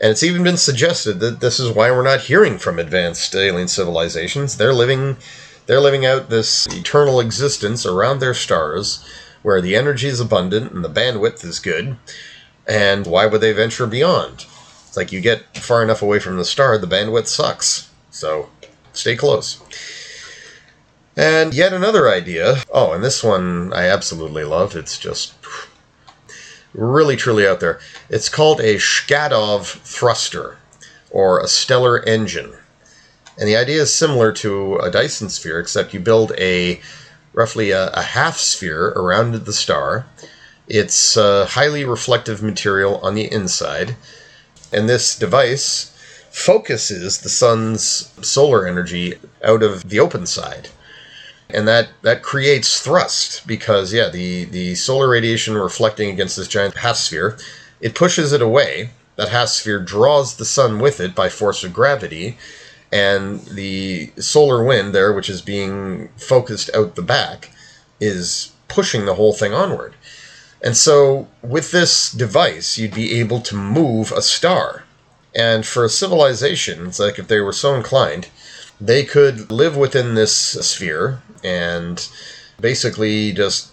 And 0.00 0.10
it's 0.10 0.22
even 0.22 0.42
been 0.42 0.56
suggested 0.56 1.20
that 1.20 1.40
this 1.40 1.60
is 1.60 1.70
why 1.70 1.90
we're 1.90 2.02
not 2.02 2.20
hearing 2.20 2.58
from 2.58 2.78
advanced 2.78 3.34
alien 3.34 3.68
civilizations. 3.68 4.56
They're 4.56 4.74
living 4.74 5.16
they're 5.66 5.80
living 5.80 6.04
out 6.04 6.30
this 6.30 6.66
eternal 6.66 7.20
existence 7.20 7.86
around 7.86 8.18
their 8.18 8.34
stars 8.34 9.04
where 9.42 9.60
the 9.60 9.76
energy 9.76 10.08
is 10.08 10.20
abundant 10.20 10.72
and 10.72 10.84
the 10.84 10.88
bandwidth 10.88 11.44
is 11.44 11.60
good. 11.60 11.96
And 12.66 13.06
why 13.06 13.26
would 13.26 13.40
they 13.40 13.52
venture 13.52 13.86
beyond? 13.86 14.46
It's 14.86 14.96
like 14.96 15.12
you 15.12 15.20
get 15.20 15.56
far 15.56 15.82
enough 15.82 16.02
away 16.02 16.18
from 16.18 16.36
the 16.36 16.44
star, 16.44 16.76
the 16.76 16.86
bandwidth 16.86 17.28
sucks. 17.28 17.88
So 18.10 18.48
stay 18.92 19.16
close. 19.16 19.60
And 21.16 21.52
yet 21.52 21.72
another 21.72 22.08
idea. 22.08 22.62
Oh, 22.72 22.92
and 22.92 23.02
this 23.02 23.24
one 23.24 23.72
I 23.72 23.86
absolutely 23.86 24.44
love. 24.44 24.76
It's 24.76 24.96
just 24.96 25.34
really 26.72 27.16
truly 27.16 27.46
out 27.46 27.58
there. 27.60 27.80
It's 28.08 28.28
called 28.28 28.60
a 28.60 28.76
Shkadov 28.76 29.66
thruster 29.80 30.58
or 31.10 31.40
a 31.40 31.48
stellar 31.48 31.98
engine. 32.04 32.52
And 33.36 33.48
the 33.48 33.56
idea 33.56 33.82
is 33.82 33.92
similar 33.92 34.32
to 34.34 34.76
a 34.76 34.90
Dyson 34.90 35.30
sphere, 35.30 35.58
except 35.58 35.92
you 35.92 35.98
build 35.98 36.32
a 36.38 36.80
roughly 37.32 37.72
a, 37.72 37.88
a 37.88 38.02
half 38.02 38.36
sphere 38.36 38.88
around 38.90 39.34
the 39.34 39.52
star. 39.52 40.06
It's 40.68 41.16
a 41.16 41.46
highly 41.46 41.84
reflective 41.84 42.40
material 42.40 42.98
on 42.98 43.14
the 43.14 43.32
inside. 43.32 43.96
And 44.72 44.88
this 44.88 45.18
device 45.18 45.92
focuses 46.30 47.18
the 47.18 47.28
sun's 47.28 48.12
solar 48.22 48.64
energy 48.68 49.14
out 49.42 49.64
of 49.64 49.88
the 49.88 49.98
open 49.98 50.26
side 50.26 50.68
and 51.54 51.66
that 51.68 51.88
that 52.02 52.22
creates 52.22 52.80
thrust 52.80 53.46
because 53.46 53.92
yeah 53.92 54.08
the 54.08 54.44
the 54.46 54.74
solar 54.74 55.08
radiation 55.08 55.54
reflecting 55.54 56.10
against 56.10 56.36
this 56.36 56.48
giant 56.48 56.76
half 56.76 56.96
sphere 56.96 57.36
it 57.80 57.94
pushes 57.94 58.32
it 58.32 58.42
away. 58.42 58.90
That 59.16 59.30
half 59.30 59.48
sphere 59.48 59.80
draws 59.80 60.36
the 60.36 60.44
sun 60.44 60.78
with 60.78 61.00
it 61.00 61.14
by 61.14 61.28
force 61.28 61.64
of 61.64 61.72
gravity. 61.72 62.38
And 62.92 63.40
the 63.40 64.12
solar 64.18 64.64
wind 64.64 64.94
there 64.94 65.12
which 65.12 65.30
is 65.30 65.42
being 65.42 66.08
focused 66.16 66.70
out 66.74 66.96
the 66.96 67.02
back 67.02 67.50
is 68.00 68.52
pushing 68.68 69.04
the 69.04 69.14
whole 69.14 69.32
thing 69.32 69.52
onward. 69.52 69.94
And 70.62 70.76
so 70.76 71.28
with 71.42 71.70
this 71.70 72.10
device 72.10 72.76
you'd 72.76 72.94
be 72.94 73.18
able 73.20 73.40
to 73.42 73.54
move 73.54 74.12
a 74.12 74.22
star. 74.22 74.84
And 75.34 75.64
for 75.64 75.84
a 75.84 75.88
civilization 75.88 76.86
it's 76.86 76.98
like 76.98 77.18
if 77.18 77.28
they 77.28 77.40
were 77.40 77.52
so 77.52 77.74
inclined 77.74 78.28
they 78.80 79.04
could 79.04 79.50
live 79.50 79.76
within 79.76 80.14
this 80.14 80.34
sphere 80.34 81.20
and 81.44 82.08
basically 82.60 83.32
just 83.32 83.72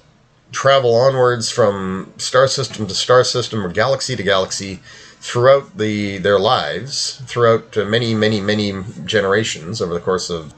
travel 0.51 0.95
onwards 0.95 1.49
from 1.49 2.11
star 2.17 2.47
system 2.47 2.87
to 2.87 2.93
star 2.93 3.23
system 3.23 3.65
or 3.65 3.69
galaxy 3.69 4.15
to 4.15 4.23
galaxy 4.23 4.79
throughout 5.19 5.77
the 5.77 6.17
their 6.17 6.39
lives, 6.39 7.21
throughout 7.25 7.77
uh, 7.77 7.85
many, 7.85 8.13
many, 8.13 8.39
many 8.39 8.83
generations 9.05 9.81
over 9.81 9.93
the 9.93 9.99
course 9.99 10.29
of 10.29 10.53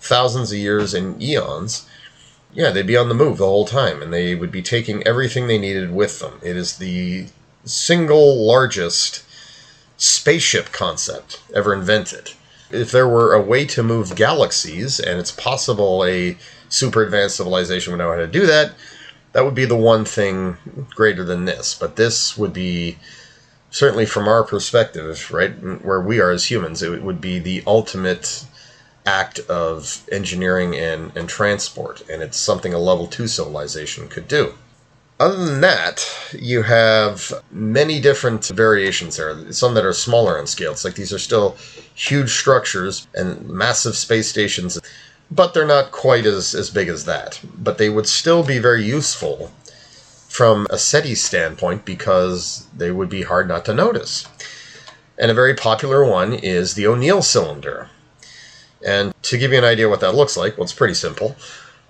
thousands 0.00 0.52
of 0.52 0.58
years 0.58 0.94
and 0.94 1.20
eons. 1.22 1.86
Yeah, 2.54 2.70
they'd 2.70 2.86
be 2.86 2.96
on 2.96 3.08
the 3.08 3.14
move 3.14 3.38
the 3.38 3.46
whole 3.46 3.66
time, 3.66 4.00
and 4.00 4.12
they 4.12 4.34
would 4.34 4.50
be 4.50 4.62
taking 4.62 5.06
everything 5.06 5.46
they 5.46 5.58
needed 5.58 5.92
with 5.92 6.18
them. 6.18 6.40
It 6.42 6.56
is 6.56 6.78
the 6.78 7.26
single 7.64 8.46
largest 8.46 9.22
spaceship 9.98 10.72
concept 10.72 11.42
ever 11.54 11.74
invented 11.74 12.32
if 12.70 12.90
there 12.90 13.08
were 13.08 13.34
a 13.34 13.42
way 13.42 13.64
to 13.66 13.82
move 13.82 14.16
galaxies, 14.16 15.00
and 15.00 15.18
it's 15.18 15.32
possible 15.32 16.04
a 16.04 16.36
super 16.68 17.02
advanced 17.02 17.36
civilization 17.36 17.92
would 17.92 17.98
know 17.98 18.10
how 18.10 18.18
to 18.18 18.26
do 18.26 18.46
that, 18.46 18.72
that 19.32 19.44
would 19.44 19.54
be 19.54 19.64
the 19.64 19.76
one 19.76 20.04
thing 20.04 20.56
greater 20.90 21.24
than 21.24 21.44
this. 21.44 21.74
But 21.74 21.96
this 21.96 22.36
would 22.36 22.52
be 22.52 22.98
certainly 23.70 24.06
from 24.06 24.28
our 24.28 24.42
perspective, 24.42 25.30
right, 25.30 25.50
where 25.84 26.00
we 26.00 26.20
are 26.20 26.30
as 26.30 26.50
humans, 26.50 26.82
it 26.82 27.02
would 27.02 27.20
be 27.20 27.38
the 27.38 27.62
ultimate 27.66 28.44
act 29.06 29.38
of 29.40 30.02
engineering 30.12 30.74
and, 30.74 31.16
and 31.16 31.28
transport, 31.28 32.02
and 32.10 32.22
it's 32.22 32.36
something 32.36 32.74
a 32.74 32.78
level 32.78 33.06
two 33.06 33.26
civilization 33.26 34.08
could 34.08 34.28
do. 34.28 34.54
Other 35.20 35.44
than 35.44 35.60
that, 35.62 36.06
you 36.32 36.62
have 36.62 37.32
many 37.50 38.00
different 38.00 38.46
variations 38.46 39.16
there. 39.16 39.52
Some 39.52 39.74
that 39.74 39.84
are 39.84 39.92
smaller 39.92 40.38
in 40.38 40.46
scale. 40.46 40.70
It's 40.70 40.84
like 40.84 40.94
these 40.94 41.12
are 41.12 41.18
still 41.18 41.56
huge 41.94 42.30
structures 42.30 43.08
and 43.14 43.48
massive 43.48 43.96
space 43.96 44.28
stations, 44.28 44.78
but 45.30 45.54
they're 45.54 45.66
not 45.66 45.90
quite 45.90 46.24
as, 46.24 46.54
as 46.54 46.70
big 46.70 46.88
as 46.88 47.04
that. 47.06 47.40
But 47.56 47.78
they 47.78 47.88
would 47.88 48.06
still 48.06 48.44
be 48.44 48.60
very 48.60 48.84
useful 48.84 49.50
from 50.28 50.68
a 50.70 50.78
SETI 50.78 51.16
standpoint 51.16 51.84
because 51.84 52.68
they 52.76 52.92
would 52.92 53.08
be 53.08 53.22
hard 53.22 53.48
not 53.48 53.64
to 53.64 53.74
notice. 53.74 54.28
And 55.18 55.32
a 55.32 55.34
very 55.34 55.54
popular 55.54 56.04
one 56.04 56.32
is 56.32 56.74
the 56.74 56.86
O'Neill 56.86 57.22
cylinder. 57.22 57.90
And 58.86 59.12
to 59.22 59.36
give 59.36 59.50
you 59.50 59.58
an 59.58 59.64
idea 59.64 59.88
what 59.88 59.98
that 60.00 60.14
looks 60.14 60.36
like, 60.36 60.56
well, 60.56 60.62
it's 60.62 60.72
pretty 60.72 60.94
simple. 60.94 61.34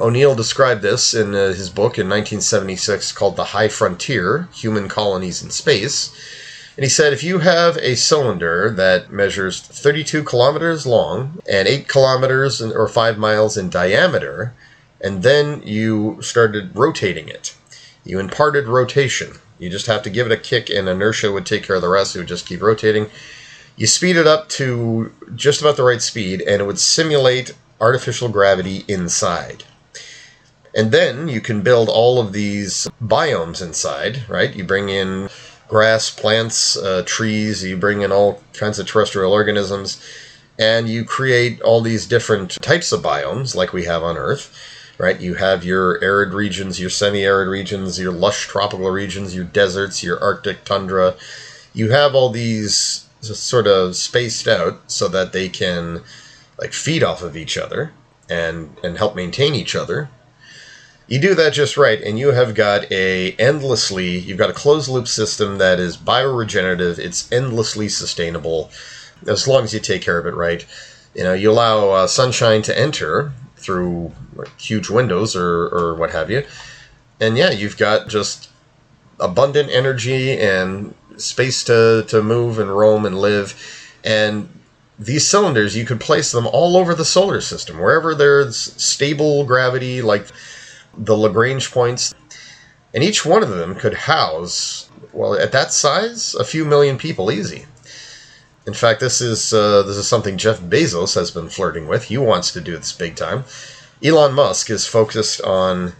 O'Neill 0.00 0.36
described 0.36 0.80
this 0.80 1.12
in 1.12 1.34
uh, 1.34 1.48
his 1.48 1.70
book 1.70 1.98
in 1.98 2.08
1976 2.08 3.10
called 3.10 3.34
The 3.34 3.46
High 3.46 3.66
Frontier 3.66 4.48
Human 4.54 4.88
Colonies 4.88 5.42
in 5.42 5.50
Space. 5.50 6.14
And 6.76 6.84
he 6.84 6.88
said 6.88 7.12
if 7.12 7.24
you 7.24 7.40
have 7.40 7.76
a 7.78 7.96
cylinder 7.96 8.70
that 8.70 9.10
measures 9.10 9.60
32 9.60 10.22
kilometers 10.22 10.86
long 10.86 11.40
and 11.50 11.66
8 11.66 11.88
kilometers 11.88 12.62
or 12.62 12.86
5 12.86 13.18
miles 13.18 13.56
in 13.56 13.70
diameter, 13.70 14.54
and 15.00 15.24
then 15.24 15.62
you 15.64 16.22
started 16.22 16.76
rotating 16.76 17.28
it, 17.28 17.56
you 18.04 18.20
imparted 18.20 18.68
rotation. 18.68 19.40
You 19.58 19.68
just 19.68 19.88
have 19.88 20.04
to 20.04 20.10
give 20.10 20.26
it 20.26 20.32
a 20.32 20.36
kick, 20.36 20.70
and 20.70 20.88
inertia 20.88 21.32
would 21.32 21.44
take 21.44 21.64
care 21.64 21.74
of 21.74 21.82
the 21.82 21.88
rest. 21.88 22.14
It 22.14 22.20
would 22.20 22.28
just 22.28 22.46
keep 22.46 22.62
rotating. 22.62 23.10
You 23.76 23.88
speed 23.88 24.14
it 24.14 24.28
up 24.28 24.48
to 24.50 25.12
just 25.34 25.60
about 25.60 25.76
the 25.76 25.82
right 25.82 26.00
speed, 26.00 26.40
and 26.42 26.62
it 26.62 26.66
would 26.66 26.78
simulate 26.78 27.56
artificial 27.80 28.28
gravity 28.28 28.84
inside. 28.86 29.64
And 30.74 30.92
then 30.92 31.28
you 31.28 31.40
can 31.40 31.62
build 31.62 31.88
all 31.88 32.20
of 32.20 32.32
these 32.32 32.88
biomes 33.02 33.62
inside, 33.62 34.28
right? 34.28 34.54
You 34.54 34.64
bring 34.64 34.88
in 34.88 35.28
grass, 35.68 36.10
plants, 36.10 36.76
uh, 36.76 37.02
trees, 37.06 37.62
you 37.64 37.76
bring 37.76 38.02
in 38.02 38.12
all 38.12 38.42
kinds 38.52 38.78
of 38.78 38.86
terrestrial 38.86 39.32
organisms, 39.32 40.02
and 40.58 40.88
you 40.88 41.04
create 41.04 41.60
all 41.62 41.80
these 41.80 42.06
different 42.06 42.60
types 42.62 42.92
of 42.92 43.02
biomes 43.02 43.54
like 43.54 43.72
we 43.72 43.84
have 43.84 44.02
on 44.02 44.16
Earth, 44.16 44.54
right? 44.98 45.20
You 45.20 45.34
have 45.34 45.64
your 45.64 46.02
arid 46.02 46.32
regions, 46.32 46.80
your 46.80 46.90
semi 46.90 47.22
arid 47.22 47.48
regions, 47.48 47.98
your 47.98 48.12
lush 48.12 48.46
tropical 48.46 48.90
regions, 48.90 49.34
your 49.34 49.44
deserts, 49.44 50.02
your 50.02 50.22
Arctic 50.22 50.64
tundra. 50.64 51.14
You 51.72 51.90
have 51.90 52.14
all 52.14 52.30
these 52.30 53.06
sort 53.20 53.66
of 53.66 53.96
spaced 53.96 54.48
out 54.48 54.80
so 54.86 55.08
that 55.08 55.32
they 55.32 55.48
can 55.48 56.02
like 56.58 56.72
feed 56.72 57.02
off 57.02 57.22
of 57.22 57.36
each 57.36 57.56
other 57.56 57.92
and 58.28 58.76
and 58.82 58.96
help 58.96 59.16
maintain 59.16 59.54
each 59.54 59.74
other 59.74 60.08
you 61.08 61.18
do 61.18 61.34
that 61.34 61.52
just 61.52 61.76
right, 61.76 62.00
and 62.00 62.18
you 62.18 62.32
have 62.32 62.54
got 62.54 62.90
a 62.92 63.32
endlessly 63.32 64.18
you've 64.18 64.38
got 64.38 64.50
a 64.50 64.54
closed 64.54 64.88
loop 64.88 65.08
system 65.08 65.58
that 65.58 65.80
is 65.80 65.96
bioregenerative. 65.96 66.98
It's 66.98 67.30
endlessly 67.32 67.88
sustainable, 67.88 68.70
as 69.26 69.48
long 69.48 69.64
as 69.64 69.74
you 69.74 69.80
take 69.80 70.02
care 70.02 70.18
of 70.18 70.26
it 70.26 70.34
right. 70.34 70.64
You 71.14 71.24
know, 71.24 71.34
you 71.34 71.50
allow 71.50 71.90
uh, 71.90 72.06
sunshine 72.06 72.62
to 72.62 72.78
enter 72.78 73.32
through 73.56 74.12
huge 74.58 74.88
windows 74.88 75.34
or, 75.34 75.68
or 75.68 75.94
what 75.94 76.10
have 76.10 76.30
you. 76.30 76.44
And 77.20 77.36
yeah, 77.36 77.50
you've 77.50 77.76
got 77.76 78.08
just 78.08 78.50
abundant 79.18 79.70
energy 79.70 80.38
and 80.38 80.94
space 81.16 81.64
to, 81.64 82.04
to 82.08 82.22
move 82.22 82.58
and 82.58 82.70
roam 82.70 83.04
and 83.04 83.18
live. 83.18 83.54
And 84.04 84.48
these 84.98 85.26
cylinders, 85.26 85.76
you 85.76 85.84
could 85.84 86.00
place 86.00 86.32
them 86.32 86.46
all 86.46 86.76
over 86.76 86.94
the 86.94 87.04
solar 87.04 87.40
system, 87.40 87.78
wherever 87.78 88.14
there's 88.14 88.56
stable 88.82 89.44
gravity, 89.44 90.02
like 90.02 90.26
the 90.98 91.16
Lagrange 91.16 91.70
points. 91.70 92.14
And 92.94 93.04
each 93.04 93.24
one 93.24 93.42
of 93.42 93.50
them 93.50 93.74
could 93.74 93.94
house, 93.94 94.90
well, 95.12 95.34
at 95.34 95.52
that 95.52 95.72
size, 95.72 96.34
a 96.34 96.44
few 96.44 96.64
million 96.64 96.98
people 96.98 97.30
easy. 97.30 97.66
In 98.66 98.74
fact, 98.74 99.00
this 99.00 99.20
is 99.20 99.54
uh, 99.54 99.82
this 99.82 99.96
is 99.96 100.06
something 100.06 100.36
Jeff 100.36 100.60
Bezos 100.60 101.14
has 101.14 101.30
been 101.30 101.48
flirting 101.48 101.86
with. 101.86 102.04
He 102.04 102.18
wants 102.18 102.52
to 102.52 102.60
do 102.60 102.76
this 102.76 102.92
big 102.92 103.16
time. 103.16 103.44
Elon 104.04 104.34
Musk 104.34 104.70
is 104.70 104.86
focused 104.86 105.40
on 105.42 105.94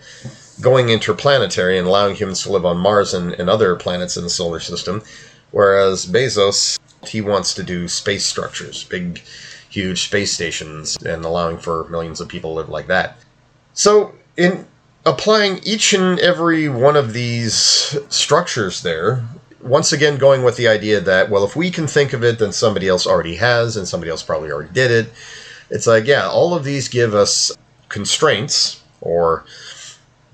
going 0.61 0.89
interplanetary 0.89 1.79
and 1.79 1.87
allowing 1.87 2.15
humans 2.15 2.43
to 2.43 2.53
live 2.53 2.67
on 2.67 2.77
Mars 2.77 3.15
and, 3.15 3.33
and 3.35 3.49
other 3.49 3.75
planets 3.77 4.17
in 4.17 4.25
the 4.25 4.31
solar 4.31 4.61
system, 4.61 5.03
whereas 5.51 6.07
Bezos 6.07 6.79
he 7.07 7.21
wants 7.21 7.55
to 7.55 7.63
do 7.63 7.89
space 7.89 8.27
structures, 8.27 8.85
big, 8.85 9.23
huge 9.71 10.03
space 10.03 10.33
stations, 10.33 10.97
and 11.05 11.25
allowing 11.25 11.59
for 11.59 11.89
millions 11.89 12.21
of 12.21 12.29
people 12.29 12.51
to 12.51 12.57
live 12.57 12.69
like 12.69 12.89
that. 12.89 13.19
So, 13.73 14.15
in 14.37 14.67
applying 15.07 15.59
each 15.65 15.93
and 15.95 16.19
every 16.19 16.69
one 16.69 16.97
of 16.97 17.13
these 17.13 17.55
structures 18.09 18.83
there, 18.83 19.25
once 19.61 19.93
again 19.93 20.17
going 20.19 20.43
with 20.43 20.57
the 20.57 20.69
idea 20.69 21.01
that 21.01 21.31
well 21.31 21.45
if 21.45 21.57
we 21.57 21.71
can 21.71 21.87
think 21.87 22.13
of 22.13 22.23
it 22.23 22.39
then 22.39 22.53
somebody 22.53 22.87
else 22.87 23.07
already 23.07 23.35
has 23.35 23.77
and 23.77 23.89
somebody 23.89 24.11
else 24.11 24.23
probably 24.23 24.51
already 24.51 24.73
did 24.73 24.91
it. 24.91 25.13
It's 25.71 25.87
like 25.87 26.07
yeah 26.07 26.29
all 26.29 26.55
of 26.55 26.65
these 26.65 26.89
give 26.89 27.15
us 27.15 27.53
constraints 27.89 28.83
or 29.01 29.45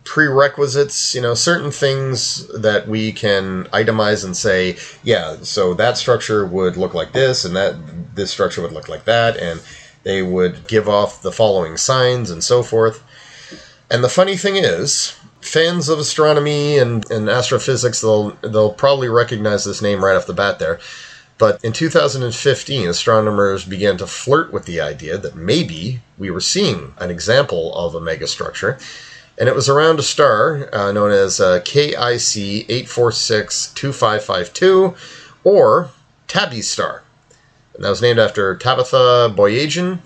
prerequisites 0.04 1.14
you 1.14 1.20
know 1.20 1.34
certain 1.34 1.70
things 1.70 2.46
that 2.60 2.86
we 2.86 3.10
can 3.10 3.64
itemize 3.66 4.24
and 4.24 4.36
say 4.36 4.76
yeah 5.02 5.36
so 5.42 5.72
that 5.74 5.96
structure 5.96 6.44
would 6.44 6.76
look 6.76 6.92
like 6.92 7.12
this 7.12 7.44
and 7.44 7.56
that 7.56 7.74
this 8.14 8.30
structure 8.30 8.60
would 8.60 8.72
look 8.72 8.88
like 8.88 9.04
that 9.06 9.36
and 9.38 9.62
they 10.02 10.22
would 10.22 10.66
give 10.68 10.88
off 10.88 11.22
the 11.22 11.32
following 11.32 11.78
signs 11.78 12.30
and 12.30 12.44
so 12.44 12.62
forth 12.62 13.02
and 13.94 14.02
the 14.02 14.08
funny 14.08 14.36
thing 14.36 14.56
is 14.56 15.16
fans 15.40 15.88
of 15.88 16.00
astronomy 16.00 16.78
and, 16.78 17.08
and 17.12 17.28
astrophysics, 17.28 18.00
they'll 18.00 18.30
they'll 18.42 18.72
probably 18.72 19.08
recognize 19.08 19.64
this 19.64 19.80
name 19.80 20.04
right 20.04 20.16
off 20.16 20.26
the 20.26 20.34
bat 20.34 20.58
there. 20.58 20.80
But 21.38 21.64
in 21.64 21.72
2015, 21.72 22.88
astronomers 22.88 23.64
began 23.64 23.96
to 23.98 24.08
flirt 24.08 24.52
with 24.52 24.66
the 24.66 24.80
idea 24.80 25.16
that 25.18 25.36
maybe 25.36 26.00
we 26.18 26.32
were 26.32 26.40
seeing 26.40 26.92
an 26.98 27.12
example 27.12 27.72
of 27.76 27.94
a 27.94 28.00
megastructure, 28.00 28.80
and 29.38 29.48
it 29.48 29.54
was 29.54 29.68
around 29.68 30.00
a 30.00 30.02
star 30.02 30.68
uh, 30.74 30.90
known 30.90 31.12
as 31.12 31.40
uh, 31.40 31.60
KIC 31.60 32.66
8462552, 32.66 34.96
or 35.44 35.90
Tabby's 36.26 36.68
star. 36.68 37.04
And 37.74 37.84
that 37.84 37.90
was 37.90 38.02
named 38.02 38.18
after 38.18 38.56
Tabitha 38.56 39.32
Boyajian, 39.36 40.00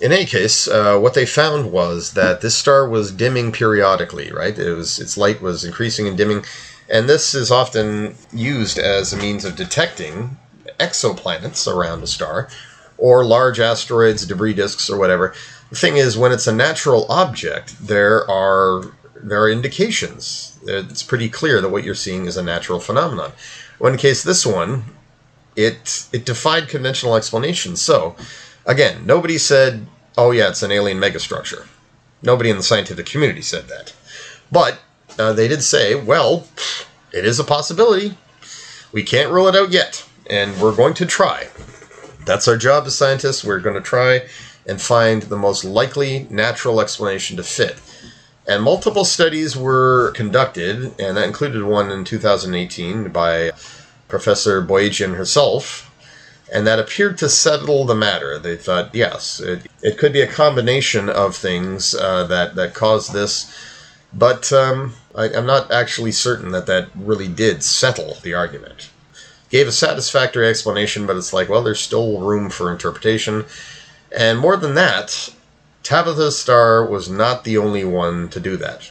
in 0.00 0.12
any 0.12 0.26
case, 0.26 0.68
uh, 0.68 0.98
what 0.98 1.14
they 1.14 1.26
found 1.26 1.72
was 1.72 2.12
that 2.12 2.40
this 2.40 2.56
star 2.56 2.88
was 2.88 3.12
dimming 3.12 3.52
periodically. 3.52 4.30
Right, 4.30 4.58
it 4.58 4.74
was 4.74 4.98
its 4.98 5.16
light 5.16 5.40
was 5.40 5.64
increasing 5.64 6.06
and 6.06 6.16
dimming, 6.16 6.44
and 6.88 7.08
this 7.08 7.34
is 7.34 7.50
often 7.50 8.14
used 8.32 8.78
as 8.78 9.12
a 9.12 9.16
means 9.16 9.44
of 9.44 9.56
detecting 9.56 10.36
exoplanets 10.78 11.66
around 11.66 12.02
a 12.02 12.06
star, 12.06 12.48
or 12.98 13.24
large 13.24 13.58
asteroids, 13.58 14.26
debris 14.26 14.54
disks, 14.54 14.90
or 14.90 14.98
whatever. 14.98 15.34
The 15.70 15.76
thing 15.76 15.96
is, 15.96 16.16
when 16.16 16.32
it's 16.32 16.46
a 16.46 16.54
natural 16.54 17.06
object, 17.08 17.86
there 17.86 18.28
are 18.30 18.92
there 19.14 19.42
are 19.42 19.50
indications. 19.50 20.58
It's 20.66 21.02
pretty 21.02 21.28
clear 21.28 21.60
that 21.60 21.70
what 21.70 21.84
you're 21.84 21.94
seeing 21.94 22.26
is 22.26 22.36
a 22.36 22.42
natural 22.42 22.80
phenomenon. 22.80 23.32
Well, 23.78 23.92
in 23.92 23.98
case 23.98 24.22
this 24.22 24.44
one, 24.44 24.84
it 25.56 26.06
it 26.12 26.26
defied 26.26 26.68
conventional 26.68 27.16
explanation. 27.16 27.76
So 27.76 28.14
Again, 28.66 29.06
nobody 29.06 29.38
said, 29.38 29.86
oh, 30.18 30.32
yeah, 30.32 30.48
it's 30.48 30.62
an 30.62 30.72
alien 30.72 30.98
megastructure. 30.98 31.66
Nobody 32.22 32.50
in 32.50 32.56
the 32.56 32.62
scientific 32.62 33.06
community 33.06 33.42
said 33.42 33.68
that. 33.68 33.94
But 34.50 34.80
uh, 35.18 35.32
they 35.32 35.46
did 35.46 35.62
say, 35.62 35.94
well, 35.94 36.48
it 37.12 37.24
is 37.24 37.38
a 37.38 37.44
possibility. 37.44 38.16
We 38.92 39.04
can't 39.04 39.30
rule 39.30 39.46
it 39.46 39.54
out 39.54 39.70
yet, 39.70 40.04
and 40.28 40.60
we're 40.60 40.74
going 40.74 40.94
to 40.94 41.06
try. 41.06 41.48
That's 42.24 42.48
our 42.48 42.56
job 42.56 42.86
as 42.86 42.96
scientists. 42.96 43.44
We're 43.44 43.60
going 43.60 43.76
to 43.76 43.80
try 43.80 44.26
and 44.66 44.80
find 44.80 45.22
the 45.22 45.36
most 45.36 45.64
likely 45.64 46.26
natural 46.28 46.80
explanation 46.80 47.36
to 47.36 47.44
fit. 47.44 47.80
And 48.48 48.62
multiple 48.62 49.04
studies 49.04 49.56
were 49.56 50.12
conducted, 50.12 51.00
and 51.00 51.16
that 51.16 51.26
included 51.26 51.62
one 51.62 51.90
in 51.90 52.04
2018 52.04 53.10
by 53.10 53.52
Professor 54.08 54.60
Boyajian 54.62 55.16
herself, 55.16 55.90
and 56.52 56.66
that 56.66 56.78
appeared 56.78 57.18
to 57.18 57.28
settle 57.28 57.84
the 57.84 57.94
matter. 57.94 58.38
They 58.38 58.56
thought, 58.56 58.94
yes, 58.94 59.40
it, 59.40 59.66
it 59.82 59.98
could 59.98 60.12
be 60.12 60.20
a 60.20 60.26
combination 60.26 61.08
of 61.08 61.34
things 61.34 61.94
uh, 61.94 62.24
that, 62.24 62.54
that 62.54 62.74
caused 62.74 63.12
this, 63.12 63.52
but 64.12 64.52
um, 64.52 64.94
I, 65.14 65.28
am 65.28 65.46
not 65.46 65.70
actually 65.70 66.12
certain 66.12 66.52
that 66.52 66.66
that 66.66 66.88
really 66.94 67.28
did 67.28 67.62
settle 67.62 68.16
the 68.22 68.34
argument. 68.34 68.90
Gave 69.50 69.68
a 69.68 69.72
satisfactory 69.72 70.48
explanation, 70.48 71.06
but 71.06 71.16
it's 71.16 71.32
like, 71.32 71.48
well, 71.48 71.62
there's 71.62 71.80
still 71.80 72.20
room 72.20 72.50
for 72.50 72.72
interpretation. 72.72 73.44
And 74.16 74.38
more 74.38 74.56
than 74.56 74.74
that, 74.74 75.32
Tabitha's 75.82 76.38
star 76.38 76.84
was 76.84 77.08
not 77.08 77.44
the 77.44 77.58
only 77.58 77.84
one 77.84 78.28
to 78.30 78.40
do 78.40 78.56
that. 78.56 78.90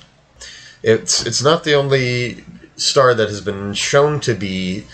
It's, 0.84 1.26
it's 1.26 1.44
not 1.44 1.64
the 1.64 1.74
only 1.74 2.46
star 2.78 3.14
that 3.14 3.30
has 3.30 3.42
been 3.42 3.74
shown 3.74 4.20
to 4.22 4.34
be 4.34 4.86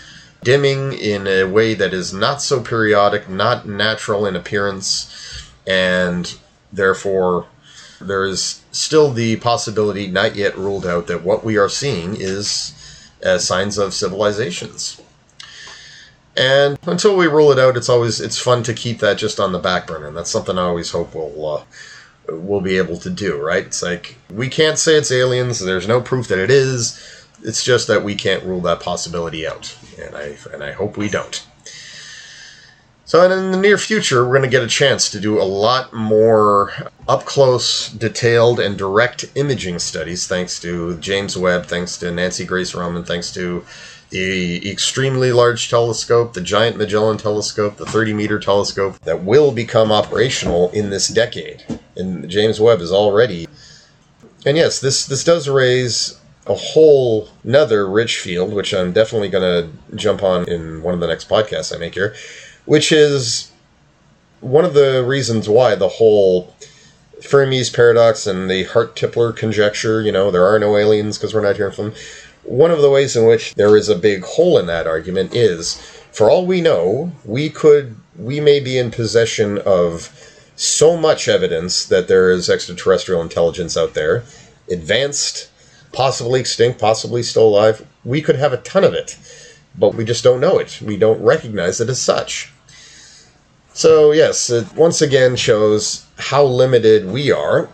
dimming 0.42 0.92
in 0.92 1.26
a 1.26 1.44
way 1.44 1.74
that 1.74 1.94
is 1.94 2.12
not 2.12 2.42
so 2.42 2.60
periodic, 2.60 3.28
not 3.28 3.66
natural 3.66 4.26
in 4.26 4.36
appearance, 4.36 5.50
and 5.66 6.34
therefore 6.72 7.46
there 8.00 8.24
is 8.24 8.62
still 8.72 9.10
the 9.10 9.36
possibility, 9.36 10.08
not 10.08 10.34
yet 10.34 10.56
ruled 10.56 10.86
out, 10.86 11.06
that 11.06 11.22
what 11.22 11.44
we 11.44 11.56
are 11.56 11.68
seeing 11.68 12.16
is 12.18 12.74
as 13.22 13.46
signs 13.46 13.78
of 13.78 13.94
civilizations. 13.94 15.00
And 16.36 16.78
until 16.86 17.16
we 17.16 17.26
rule 17.26 17.52
it 17.52 17.58
out, 17.58 17.76
it's 17.76 17.88
always 17.88 18.20
it's 18.20 18.38
fun 18.38 18.62
to 18.64 18.72
keep 18.72 19.00
that 19.00 19.18
just 19.18 19.38
on 19.38 19.52
the 19.52 19.58
back 19.58 19.86
burner. 19.86 20.06
And 20.06 20.16
that's 20.16 20.30
something 20.30 20.58
I 20.58 20.62
always 20.62 20.90
hope 20.90 21.14
we'll 21.14 21.46
uh, 21.46 21.64
we'll 22.28 22.62
be 22.62 22.78
able 22.78 22.96
to 22.98 23.10
do. 23.10 23.36
Right? 23.36 23.66
It's 23.66 23.82
like 23.82 24.16
we 24.30 24.48
can't 24.48 24.78
say 24.78 24.94
it's 24.94 25.12
aliens. 25.12 25.60
There's 25.60 25.86
no 25.86 26.00
proof 26.00 26.28
that 26.28 26.38
it 26.38 26.50
is. 26.50 27.21
It's 27.44 27.64
just 27.64 27.88
that 27.88 28.04
we 28.04 28.14
can't 28.14 28.44
rule 28.44 28.60
that 28.62 28.80
possibility 28.80 29.46
out 29.46 29.76
and 29.98 30.16
I 30.16 30.36
and 30.52 30.62
I 30.62 30.72
hope 30.72 30.96
we 30.96 31.08
don't. 31.08 31.44
So 33.04 33.30
in 33.30 33.50
the 33.50 33.58
near 33.58 33.76
future, 33.76 34.24
we're 34.24 34.38
going 34.38 34.48
to 34.50 34.56
get 34.56 34.62
a 34.62 34.68
chance 34.68 35.10
to 35.10 35.20
do 35.20 35.38
a 35.38 35.44
lot 35.44 35.92
more 35.92 36.72
up 37.08 37.26
close, 37.26 37.90
detailed, 37.90 38.58
and 38.58 38.78
direct 38.78 39.26
imaging 39.34 39.80
studies, 39.80 40.26
thanks 40.26 40.58
to 40.60 40.96
James 40.96 41.36
Webb, 41.36 41.66
thanks 41.66 41.98
to 41.98 42.10
Nancy 42.10 42.46
Grace 42.46 42.74
Roman, 42.74 43.04
thanks 43.04 43.30
to 43.34 43.66
the 44.08 44.70
extremely 44.70 45.30
large 45.30 45.68
telescope, 45.68 46.32
the 46.32 46.40
Giant 46.40 46.78
Magellan 46.78 47.18
telescope, 47.18 47.76
the 47.76 47.84
30 47.84 48.14
meter 48.14 48.38
telescope 48.38 48.98
that 49.00 49.24
will 49.24 49.52
become 49.52 49.92
operational 49.92 50.70
in 50.70 50.88
this 50.88 51.08
decade. 51.08 51.64
And 51.96 52.30
James 52.30 52.60
Webb 52.60 52.80
is 52.80 52.92
already. 52.92 53.46
And 54.46 54.56
yes, 54.56 54.80
this, 54.80 55.04
this 55.04 55.22
does 55.22 55.50
raise 55.50 56.18
a 56.46 56.54
whole 56.54 57.28
another 57.44 57.88
rich 57.88 58.18
field, 58.18 58.52
which 58.52 58.74
I'm 58.74 58.92
definitely 58.92 59.28
going 59.28 59.42
to 59.42 59.96
jump 59.96 60.22
on 60.22 60.48
in 60.48 60.82
one 60.82 60.94
of 60.94 61.00
the 61.00 61.06
next 61.06 61.28
podcasts 61.28 61.74
I 61.74 61.78
make 61.78 61.94
here, 61.94 62.14
which 62.64 62.90
is 62.90 63.52
one 64.40 64.64
of 64.64 64.74
the 64.74 65.04
reasons 65.04 65.48
why 65.48 65.74
the 65.76 65.88
whole 65.88 66.54
Fermi's 67.20 67.70
paradox 67.70 68.26
and 68.26 68.50
the 68.50 68.64
Hart-Tipler 68.64 69.36
conjecture, 69.36 70.02
you 70.02 70.10
know, 70.10 70.30
there 70.30 70.44
are 70.44 70.58
no 70.58 70.76
aliens 70.76 71.16
because 71.16 71.32
we're 71.32 71.42
not 71.42 71.56
hearing 71.56 71.72
from 71.72 71.90
them. 71.90 71.94
One 72.42 72.72
of 72.72 72.82
the 72.82 72.90
ways 72.90 73.14
in 73.14 73.24
which 73.26 73.54
there 73.54 73.76
is 73.76 73.88
a 73.88 73.94
big 73.94 74.24
hole 74.24 74.58
in 74.58 74.66
that 74.66 74.88
argument 74.88 75.32
is, 75.32 75.74
for 76.10 76.28
all 76.28 76.44
we 76.44 76.60
know, 76.60 77.12
we 77.24 77.48
could, 77.50 77.94
we 78.16 78.40
may 78.40 78.58
be 78.58 78.78
in 78.78 78.90
possession 78.90 79.58
of 79.58 80.10
so 80.56 80.96
much 80.96 81.28
evidence 81.28 81.86
that 81.86 82.08
there 82.08 82.32
is 82.32 82.50
extraterrestrial 82.50 83.22
intelligence 83.22 83.76
out 83.76 83.94
there, 83.94 84.24
advanced 84.68 85.50
possibly 85.92 86.40
extinct, 86.40 86.80
possibly 86.80 87.22
still 87.22 87.46
alive. 87.46 87.86
We 88.04 88.22
could 88.22 88.36
have 88.36 88.52
a 88.52 88.58
ton 88.58 88.84
of 88.84 88.94
it, 88.94 89.18
but 89.76 89.94
we 89.94 90.04
just 90.04 90.24
don't 90.24 90.40
know 90.40 90.58
it. 90.58 90.80
We 90.82 90.96
don't 90.96 91.22
recognize 91.22 91.80
it 91.80 91.88
as 91.88 92.00
such. 92.00 92.52
So, 93.74 94.12
yes, 94.12 94.50
it 94.50 94.74
once 94.74 95.00
again 95.00 95.36
shows 95.36 96.06
how 96.18 96.44
limited 96.44 97.06
we 97.06 97.30
are 97.30 97.70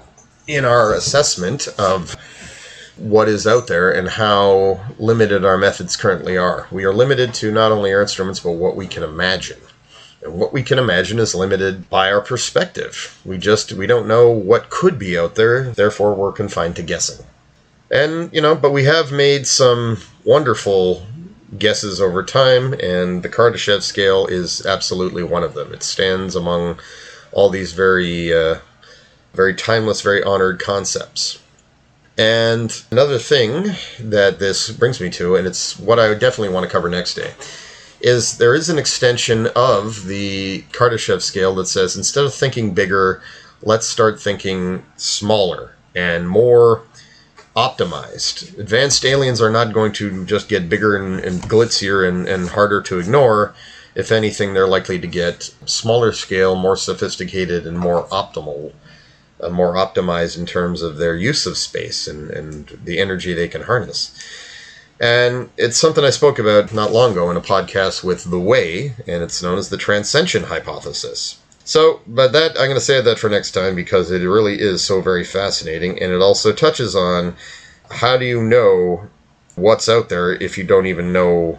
in 0.46 0.64
our 0.64 0.94
assessment 0.94 1.68
of 1.78 2.16
what 2.96 3.28
is 3.28 3.46
out 3.46 3.66
there 3.66 3.90
and 3.92 4.08
how 4.08 4.80
limited 4.98 5.44
our 5.44 5.58
methods 5.58 5.96
currently 5.96 6.36
are. 6.36 6.66
We 6.70 6.84
are 6.84 6.92
limited 6.92 7.34
to 7.34 7.52
not 7.52 7.72
only 7.72 7.92
our 7.92 8.02
instruments, 8.02 8.40
but 8.40 8.52
what 8.52 8.76
we 8.76 8.86
can 8.86 9.02
imagine. 9.02 9.60
And 10.22 10.34
what 10.34 10.52
we 10.52 10.62
can 10.62 10.78
imagine 10.78 11.18
is 11.18 11.34
limited 11.34 11.88
by 11.90 12.10
our 12.10 12.20
perspective. 12.20 13.20
We 13.24 13.38
just 13.38 13.72
we 13.72 13.86
don't 13.86 14.08
know 14.08 14.30
what 14.30 14.70
could 14.70 14.98
be 14.98 15.16
out 15.16 15.36
there, 15.36 15.70
therefore 15.70 16.14
we're 16.14 16.32
confined 16.32 16.76
to 16.76 16.82
guessing. 16.82 17.24
And, 17.90 18.32
you 18.32 18.40
know, 18.40 18.54
but 18.54 18.72
we 18.72 18.84
have 18.84 19.12
made 19.12 19.46
some 19.46 19.98
wonderful 20.24 21.06
guesses 21.58 22.00
over 22.00 22.22
time, 22.22 22.74
and 22.74 23.22
the 23.22 23.28
Kardashev 23.28 23.82
scale 23.82 24.26
is 24.26 24.64
absolutely 24.66 25.22
one 25.22 25.42
of 25.42 25.54
them. 25.54 25.72
It 25.72 25.82
stands 25.82 26.36
among 26.36 26.78
all 27.32 27.48
these 27.48 27.72
very, 27.72 28.32
uh, 28.32 28.58
very 29.32 29.54
timeless, 29.54 30.02
very 30.02 30.22
honored 30.22 30.60
concepts. 30.60 31.40
And 32.18 32.82
another 32.90 33.18
thing 33.18 33.74
that 34.00 34.38
this 34.38 34.70
brings 34.70 35.00
me 35.00 35.08
to, 35.10 35.36
and 35.36 35.46
it's 35.46 35.78
what 35.78 35.98
I 35.98 36.12
definitely 36.14 36.52
want 36.52 36.64
to 36.64 36.72
cover 36.72 36.88
next 36.88 37.14
day, 37.14 37.32
is 38.00 38.38
there 38.38 38.54
is 38.54 38.68
an 38.68 38.78
extension 38.78 39.46
of 39.56 40.04
the 40.06 40.62
Kardashev 40.72 41.22
scale 41.22 41.54
that 41.56 41.66
says 41.66 41.96
instead 41.96 42.24
of 42.24 42.34
thinking 42.34 42.74
bigger, 42.74 43.22
let's 43.62 43.86
start 43.86 44.20
thinking 44.20 44.84
smaller 44.96 45.74
and 45.94 46.28
more 46.28 46.82
optimized. 47.58 48.56
Advanced 48.56 49.04
aliens 49.04 49.42
are 49.42 49.50
not 49.50 49.72
going 49.72 49.92
to 49.94 50.24
just 50.24 50.48
get 50.48 50.68
bigger 50.68 50.96
and, 50.96 51.18
and 51.18 51.42
glitzier 51.42 52.08
and, 52.08 52.28
and 52.28 52.50
harder 52.50 52.80
to 52.82 53.00
ignore. 53.00 53.52
If 53.96 54.12
anything, 54.12 54.54
they're 54.54 54.68
likely 54.68 55.00
to 55.00 55.08
get 55.08 55.52
smaller 55.66 56.12
scale, 56.12 56.54
more 56.54 56.76
sophisticated, 56.76 57.66
and 57.66 57.76
more 57.76 58.06
optimal, 58.10 58.72
uh, 59.40 59.48
more 59.48 59.74
optimized 59.74 60.38
in 60.38 60.46
terms 60.46 60.82
of 60.82 60.98
their 60.98 61.16
use 61.16 61.46
of 61.46 61.58
space 61.58 62.06
and, 62.06 62.30
and 62.30 62.78
the 62.84 63.00
energy 63.00 63.34
they 63.34 63.48
can 63.48 63.62
harness. 63.62 64.16
And 65.00 65.50
it's 65.56 65.76
something 65.76 66.04
I 66.04 66.10
spoke 66.10 66.38
about 66.38 66.72
not 66.72 66.92
long 66.92 67.12
ago 67.12 67.28
in 67.30 67.36
a 67.36 67.40
podcast 67.40 68.04
with 68.04 68.30
The 68.30 68.38
Way, 68.38 68.94
and 69.08 69.22
it's 69.24 69.42
known 69.42 69.58
as 69.58 69.68
the 69.68 69.76
transcension 69.76 70.44
hypothesis. 70.44 71.38
So, 71.68 72.00
but 72.06 72.32
that 72.32 72.52
I'm 72.52 72.68
going 72.68 72.76
to 72.76 72.80
save 72.80 73.04
that 73.04 73.18
for 73.18 73.28
next 73.28 73.50
time 73.50 73.74
because 73.74 74.10
it 74.10 74.22
really 74.22 74.58
is 74.58 74.82
so 74.82 75.02
very 75.02 75.22
fascinating, 75.22 76.02
and 76.02 76.10
it 76.10 76.22
also 76.22 76.50
touches 76.50 76.96
on 76.96 77.36
how 77.90 78.16
do 78.16 78.24
you 78.24 78.42
know 78.42 79.06
what's 79.54 79.86
out 79.86 80.08
there 80.08 80.32
if 80.32 80.56
you 80.56 80.64
don't 80.64 80.86
even 80.86 81.12
know 81.12 81.58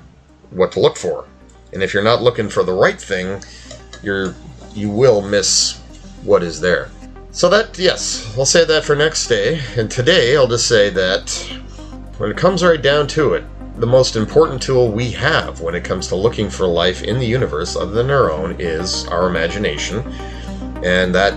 what 0.50 0.72
to 0.72 0.80
look 0.80 0.98
for, 0.98 1.28
and 1.74 1.84
if 1.84 1.93
you're 1.93 2.02
not 2.02 2.24
looking 2.24 2.50
for 2.50 2.63
the 2.63 2.74
right 2.74 3.00
thing, 3.00 3.43
you're 4.02 4.34
you 4.74 4.89
will 4.89 5.22
miss 5.22 5.78
what 6.24 6.41
is 6.41 6.60
there. 6.60 6.89
So 7.30 7.48
that 7.50 7.78
yes, 7.78 8.36
I'll 8.36 8.48
say 8.48 8.65
that 8.65 8.84
for 8.84 8.95
next 8.95 9.28
day, 9.28 9.62
and 9.78 9.91
today 9.91 10.36
I'll 10.36 10.48
just 10.48 10.67
say 10.67 10.89
that 10.89 11.30
when 12.17 12.32
it 12.32 12.38
comes 12.38 12.63
right 12.63 12.82
down 12.82 13.06
to 13.10 13.36
it, 13.36 13.43
the 13.80 13.88
most 13.88 14.15
important 14.15 14.62
tool 14.62 14.92
we 14.92 15.10
have 15.12 15.62
when 15.62 15.74
it 15.74 15.84
comes 15.84 16.08
to 16.08 16.15
looking 16.15 16.50
for 16.50 16.68
life 16.68 17.04
in 17.04 17.18
the 17.18 17.26
universe 17.26 17.76
other 17.76 17.92
than 17.92 18.10
our 18.10 18.30
own 18.30 18.56
is 18.60 19.08
our 19.08 19.28
imagination. 19.28 20.00
And 20.84 21.13
that 21.15 21.34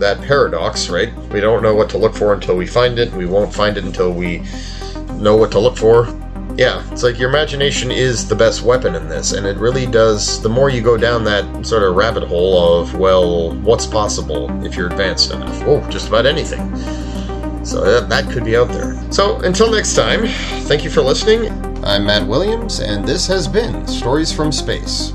that 0.00 0.20
paradox, 0.22 0.88
right? 0.88 1.14
We 1.30 1.40
don't 1.40 1.62
know 1.62 1.74
what 1.74 1.88
to 1.90 1.98
look 1.98 2.14
for 2.14 2.34
until 2.34 2.56
we 2.56 2.66
find 2.66 2.98
it. 2.98 3.12
We 3.12 3.26
won't 3.26 3.54
find 3.54 3.76
it 3.76 3.84
until 3.84 4.12
we 4.12 4.42
know 5.14 5.36
what 5.36 5.52
to 5.52 5.58
look 5.58 5.76
for. 5.76 6.06
Yeah, 6.56 6.82
it's 6.90 7.02
like 7.02 7.18
your 7.18 7.28
imagination 7.28 7.90
is 7.90 8.26
the 8.26 8.34
best 8.34 8.62
weapon 8.62 8.94
in 8.94 9.08
this, 9.08 9.32
and 9.32 9.46
it 9.46 9.56
really 9.58 9.86
does. 9.86 10.40
The 10.40 10.48
more 10.48 10.70
you 10.70 10.80
go 10.80 10.96
down 10.96 11.22
that 11.24 11.66
sort 11.66 11.82
of 11.82 11.94
rabbit 11.94 12.24
hole 12.24 12.80
of, 12.80 12.94
well, 12.94 13.54
what's 13.56 13.86
possible 13.86 14.50
if 14.64 14.74
you're 14.74 14.86
advanced 14.86 15.32
enough? 15.32 15.62
Oh, 15.66 15.86
just 15.90 16.08
about 16.08 16.24
anything. 16.24 16.74
So 17.64 17.84
that, 17.84 18.08
that 18.08 18.32
could 18.32 18.44
be 18.44 18.56
out 18.56 18.68
there. 18.68 18.94
So 19.12 19.38
until 19.40 19.70
next 19.70 19.94
time, 19.94 20.26
thank 20.66 20.82
you 20.82 20.90
for 20.90 21.02
listening. 21.02 21.75
I'm 21.86 22.04
Matt 22.04 22.26
Williams, 22.26 22.80
and 22.80 23.06
this 23.06 23.28
has 23.28 23.46
been 23.46 23.86
Stories 23.86 24.32
from 24.32 24.50
Space. 24.50 25.12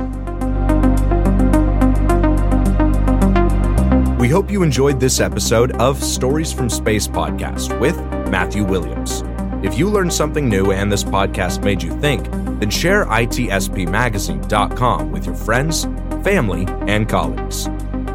We 4.18 4.30
hope 4.30 4.50
you 4.50 4.64
enjoyed 4.64 4.98
this 4.98 5.20
episode 5.20 5.74
of 5.82 6.02
Stories 6.02 6.54
from 6.54 6.70
Space 6.70 7.10
podcast 7.10 7.78
with 7.82 7.98
Matthew 8.30 8.64
Williams. 8.64 9.22
If 9.62 9.78
you 9.78 9.90
learned 9.90 10.14
something 10.14 10.48
new 10.48 10.72
and 10.72 10.90
this 10.90 11.04
podcast 11.04 11.62
made 11.62 11.84
you 11.84 11.92
think, 12.00 12.32
then 12.32 12.70
share 12.70 13.06
itspmagazine.com 13.06 15.12
with 15.12 15.26
your 15.26 15.36
friends, 15.36 15.84
family, 16.24 16.66
and 16.88 17.10
colleagues. 17.10 17.68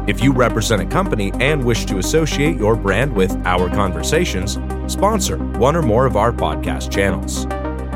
If 0.07 0.23
you 0.23 0.33
represent 0.33 0.81
a 0.81 0.87
company 0.87 1.31
and 1.39 1.63
wish 1.63 1.85
to 1.85 1.99
associate 1.99 2.57
your 2.57 2.75
brand 2.75 3.13
with 3.13 3.39
our 3.45 3.69
conversations, 3.69 4.57
sponsor 4.91 5.37
one 5.37 5.75
or 5.75 5.83
more 5.83 6.07
of 6.07 6.17
our 6.17 6.31
podcast 6.31 6.89
channels. 6.89 7.45